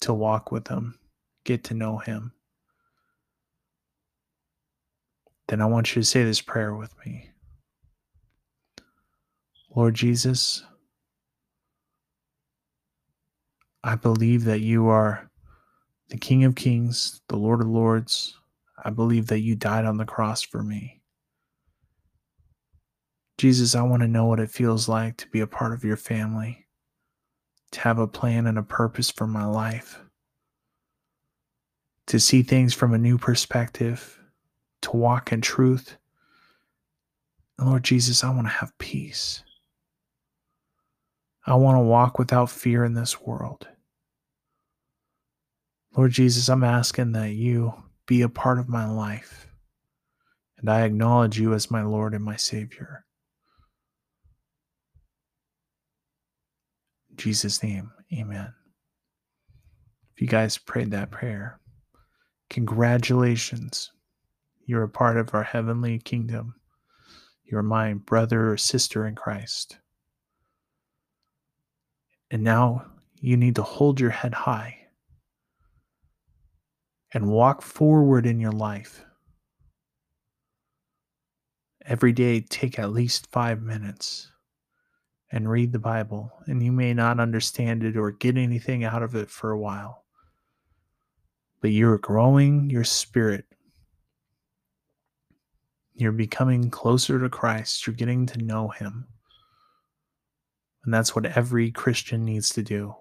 to 0.00 0.12
walk 0.12 0.50
with 0.50 0.68
him 0.68 0.98
get 1.44 1.62
to 1.64 1.74
know 1.74 1.98
him 1.98 2.32
then 5.48 5.60
i 5.60 5.66
want 5.66 5.94
you 5.94 6.02
to 6.02 6.06
say 6.06 6.24
this 6.24 6.40
prayer 6.40 6.74
with 6.74 6.94
me 7.04 7.30
lord 9.76 9.94
jesus 9.94 10.64
i 13.84 13.94
believe 13.94 14.44
that 14.44 14.60
you 14.60 14.88
are 14.88 15.30
the 16.08 16.16
King 16.16 16.44
of 16.44 16.54
Kings, 16.54 17.20
the 17.28 17.36
Lord 17.36 17.60
of 17.60 17.68
Lords. 17.68 18.38
I 18.84 18.90
believe 18.90 19.26
that 19.28 19.40
you 19.40 19.56
died 19.56 19.84
on 19.84 19.96
the 19.96 20.04
cross 20.04 20.42
for 20.42 20.62
me. 20.62 21.00
Jesus, 23.38 23.74
I 23.74 23.82
want 23.82 24.02
to 24.02 24.08
know 24.08 24.26
what 24.26 24.40
it 24.40 24.50
feels 24.50 24.88
like 24.88 25.16
to 25.18 25.28
be 25.28 25.40
a 25.40 25.46
part 25.46 25.72
of 25.72 25.84
your 25.84 25.96
family, 25.96 26.66
to 27.72 27.80
have 27.80 27.98
a 27.98 28.06
plan 28.06 28.46
and 28.46 28.58
a 28.58 28.62
purpose 28.62 29.10
for 29.10 29.26
my 29.26 29.44
life, 29.44 30.00
to 32.06 32.18
see 32.20 32.42
things 32.42 32.72
from 32.72 32.94
a 32.94 32.98
new 32.98 33.18
perspective, 33.18 34.18
to 34.82 34.92
walk 34.92 35.32
in 35.32 35.40
truth. 35.40 35.96
And 37.58 37.68
Lord 37.68 37.84
Jesus, 37.84 38.22
I 38.22 38.30
want 38.30 38.46
to 38.46 38.52
have 38.52 38.78
peace. 38.78 39.42
I 41.46 41.54
want 41.54 41.76
to 41.76 41.82
walk 41.82 42.18
without 42.18 42.50
fear 42.50 42.84
in 42.84 42.94
this 42.94 43.20
world. 43.20 43.68
Lord 45.96 46.10
Jesus, 46.10 46.48
I'm 46.48 46.64
asking 46.64 47.12
that 47.12 47.32
you 47.32 47.72
be 48.06 48.22
a 48.22 48.28
part 48.28 48.58
of 48.58 48.68
my 48.68 48.90
life. 48.90 49.46
And 50.58 50.68
I 50.68 50.82
acknowledge 50.82 51.38
you 51.38 51.54
as 51.54 51.70
my 51.70 51.82
Lord 51.82 52.14
and 52.14 52.24
my 52.24 52.36
Savior. 52.36 53.04
In 57.10 57.16
Jesus' 57.16 57.62
name, 57.62 57.92
amen. 58.12 58.52
If 60.14 60.22
you 60.22 60.26
guys 60.26 60.58
prayed 60.58 60.90
that 60.90 61.10
prayer, 61.10 61.60
congratulations. 62.50 63.92
You're 64.64 64.82
a 64.82 64.88
part 64.88 65.16
of 65.16 65.32
our 65.34 65.44
heavenly 65.44 65.98
kingdom. 66.00 66.54
You're 67.44 67.62
my 67.62 67.94
brother 67.94 68.50
or 68.50 68.56
sister 68.56 69.06
in 69.06 69.14
Christ. 69.14 69.78
And 72.30 72.42
now 72.42 72.86
you 73.20 73.36
need 73.36 73.54
to 73.56 73.62
hold 73.62 74.00
your 74.00 74.10
head 74.10 74.34
high 74.34 74.78
and 77.14 77.28
walk 77.28 77.62
forward 77.62 78.26
in 78.26 78.40
your 78.40 78.52
life. 78.52 79.04
Every 81.84 82.12
day, 82.12 82.40
take 82.40 82.78
at 82.78 82.92
least 82.92 83.30
five 83.30 83.62
minutes 83.62 84.30
and 85.30 85.48
read 85.48 85.72
the 85.72 85.78
Bible. 85.78 86.32
And 86.46 86.62
you 86.62 86.72
may 86.72 86.94
not 86.94 87.20
understand 87.20 87.84
it 87.84 87.96
or 87.96 88.10
get 88.10 88.36
anything 88.36 88.84
out 88.84 89.02
of 89.02 89.14
it 89.14 89.30
for 89.30 89.52
a 89.52 89.58
while, 89.58 90.04
but 91.60 91.70
you're 91.70 91.98
growing 91.98 92.68
your 92.70 92.84
spirit. 92.84 93.44
You're 95.94 96.12
becoming 96.12 96.70
closer 96.70 97.20
to 97.20 97.28
Christ. 97.28 97.86
You're 97.86 97.96
getting 97.96 98.26
to 98.26 98.42
know 98.42 98.68
Him. 98.68 99.06
And 100.86 100.94
that's 100.94 101.14
what 101.14 101.26
every 101.26 101.70
Christian 101.70 102.24
needs 102.24 102.48
to 102.50 102.62
do. 102.62 102.96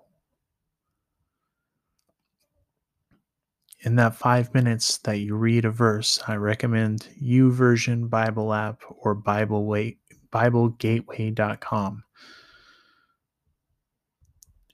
in 3.85 3.95
that 3.95 4.15
five 4.15 4.51
minutes 4.53 4.97
that 4.99 5.19
you 5.19 5.35
read 5.35 5.63
a 5.63 5.69
verse, 5.69 6.19
I 6.27 6.35
recommend 6.35 7.07
YouVersion 7.21 8.09
Bible 8.09 8.51
app 8.51 8.81
or 8.89 9.13
Bible 9.13 9.65
Way, 9.65 9.97
BibleGateway.com. 10.31 12.03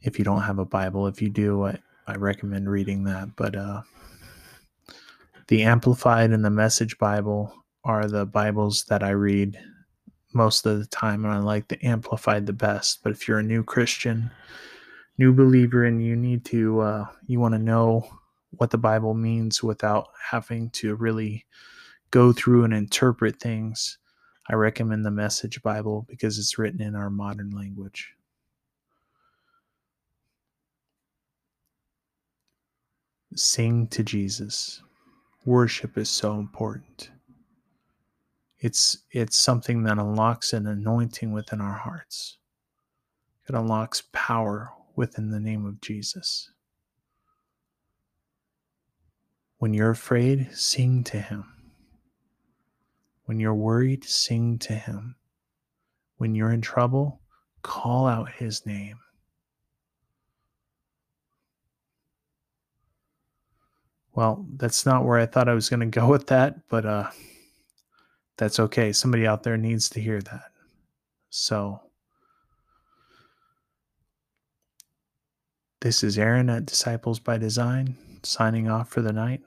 If 0.01 0.17
you 0.17 0.25
don't 0.25 0.41
have 0.41 0.59
a 0.59 0.65
Bible, 0.65 1.07
if 1.07 1.21
you 1.21 1.29
do, 1.29 1.65
I, 1.65 1.77
I 2.07 2.15
recommend 2.15 2.69
reading 2.69 3.03
that. 3.03 3.35
But 3.35 3.55
uh, 3.55 3.81
the 5.49 5.63
Amplified 5.63 6.31
and 6.31 6.43
the 6.43 6.49
Message 6.49 6.97
Bible 6.97 7.53
are 7.83 8.07
the 8.07 8.25
Bibles 8.25 8.85
that 8.85 9.03
I 9.03 9.09
read 9.09 9.59
most 10.33 10.65
of 10.65 10.79
the 10.79 10.85
time, 10.85 11.25
and 11.25 11.33
I 11.33 11.39
like 11.39 11.67
the 11.67 11.83
Amplified 11.85 12.45
the 12.45 12.53
best. 12.53 13.03
But 13.03 13.11
if 13.11 13.27
you're 13.27 13.39
a 13.39 13.43
new 13.43 13.63
Christian, 13.63 14.31
new 15.17 15.33
believer, 15.33 15.85
and 15.85 16.03
you 16.03 16.15
need 16.15 16.45
to, 16.45 16.79
uh, 16.81 17.05
you 17.27 17.39
want 17.39 17.53
to 17.53 17.59
know 17.59 18.07
what 18.51 18.69
the 18.69 18.77
Bible 18.77 19.13
means 19.13 19.63
without 19.63 20.09
having 20.29 20.69
to 20.71 20.95
really 20.95 21.45
go 22.11 22.33
through 22.33 22.63
and 22.63 22.73
interpret 22.73 23.39
things, 23.39 23.97
I 24.49 24.55
recommend 24.55 25.05
the 25.05 25.11
Message 25.11 25.61
Bible 25.61 26.05
because 26.09 26.37
it's 26.37 26.57
written 26.57 26.81
in 26.81 26.95
our 26.95 27.09
modern 27.09 27.51
language. 27.51 28.13
Sing 33.35 33.87
to 33.87 34.03
Jesus. 34.03 34.81
Worship 35.45 35.97
is 35.97 36.09
so 36.09 36.37
important. 36.37 37.11
It's 38.61 38.99
it's 39.09 39.37
something 39.37 39.83
that 39.83 39.97
unlocks 39.97 40.53
an 40.53 40.67
anointing 40.67 41.31
within 41.31 41.59
our 41.59 41.73
hearts. 41.73 42.37
It 43.49 43.55
unlocks 43.55 44.03
power 44.13 44.71
within 44.95 45.31
the 45.31 45.39
name 45.39 45.65
of 45.65 45.81
Jesus. 45.81 46.51
When 49.57 49.73
you're 49.73 49.89
afraid, 49.89 50.49
sing 50.53 51.03
to 51.05 51.19
him. 51.19 51.45
When 53.25 53.39
you're 53.39 53.55
worried, 53.55 54.03
sing 54.03 54.59
to 54.59 54.73
him. 54.73 55.15
When 56.17 56.35
you're 56.35 56.51
in 56.51 56.61
trouble, 56.61 57.21
call 57.63 58.05
out 58.05 58.31
his 58.31 58.63
name. 58.67 58.99
Well, 64.13 64.45
that's 64.55 64.85
not 64.85 65.03
where 65.03 65.17
I 65.17 65.25
thought 65.25 65.49
I 65.49 65.55
was 65.55 65.69
going 65.69 65.79
to 65.79 65.85
go 65.87 66.07
with 66.07 66.27
that, 66.27 66.67
but 66.69 66.85
uh, 66.85 67.09
that's 68.41 68.59
okay. 68.59 68.91
Somebody 68.91 69.27
out 69.27 69.43
there 69.43 69.55
needs 69.55 69.87
to 69.91 70.01
hear 70.01 70.19
that. 70.19 70.45
So, 71.29 71.79
this 75.81 76.03
is 76.03 76.17
Aaron 76.17 76.49
at 76.49 76.65
Disciples 76.65 77.19
by 77.19 77.37
Design 77.37 77.97
signing 78.23 78.67
off 78.67 78.89
for 78.89 79.03
the 79.03 79.13
night. 79.13 79.41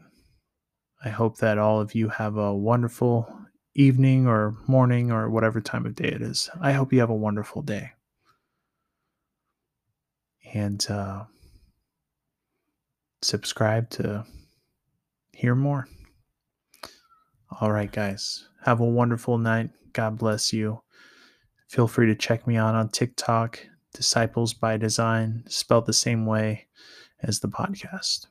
I 1.05 1.09
hope 1.09 1.39
that 1.39 1.59
all 1.59 1.81
of 1.81 1.97
you 1.97 2.09
have 2.09 2.37
a 2.37 2.55
wonderful 2.55 3.37
evening 3.75 4.29
or 4.29 4.55
morning 4.69 5.11
or 5.11 5.29
whatever 5.29 5.61
time 5.61 5.87
of 5.87 5.97
day 5.97 6.11
it 6.11 6.23
is. 6.23 6.49
I 6.61 6.71
hope 6.71 6.93
you 6.93 7.01
have 7.01 7.11
a 7.11 7.17
wonderful 7.17 7.63
day. 7.63 7.91
And 10.55 10.89
uh, 10.89 11.25
subscribe 13.23 13.91
to 13.91 14.25
hear 15.33 15.57
more. 15.57 15.89
All 17.61 17.73
right, 17.73 17.91
guys. 17.91 18.47
Have 18.65 18.81
a 18.81 18.87
wonderful 18.87 19.37
night. 19.37 19.69
God 19.93 20.17
bless 20.17 20.51
you. 20.51 20.81
Feel 21.69 21.87
free 21.87 22.07
to 22.07 22.15
check 22.15 22.47
me 22.47 22.57
out 22.57 22.75
on 22.75 22.89
TikTok, 22.89 23.59
Disciples 23.93 24.55
by 24.55 24.79
Design, 24.79 25.45
spelled 25.49 25.85
the 25.85 25.93
same 25.93 26.25
way 26.25 26.69
as 27.23 27.41
the 27.41 27.49
podcast. 27.49 28.29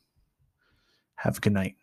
Have 1.18 1.38
a 1.38 1.40
good 1.40 1.54
night. 1.54 1.76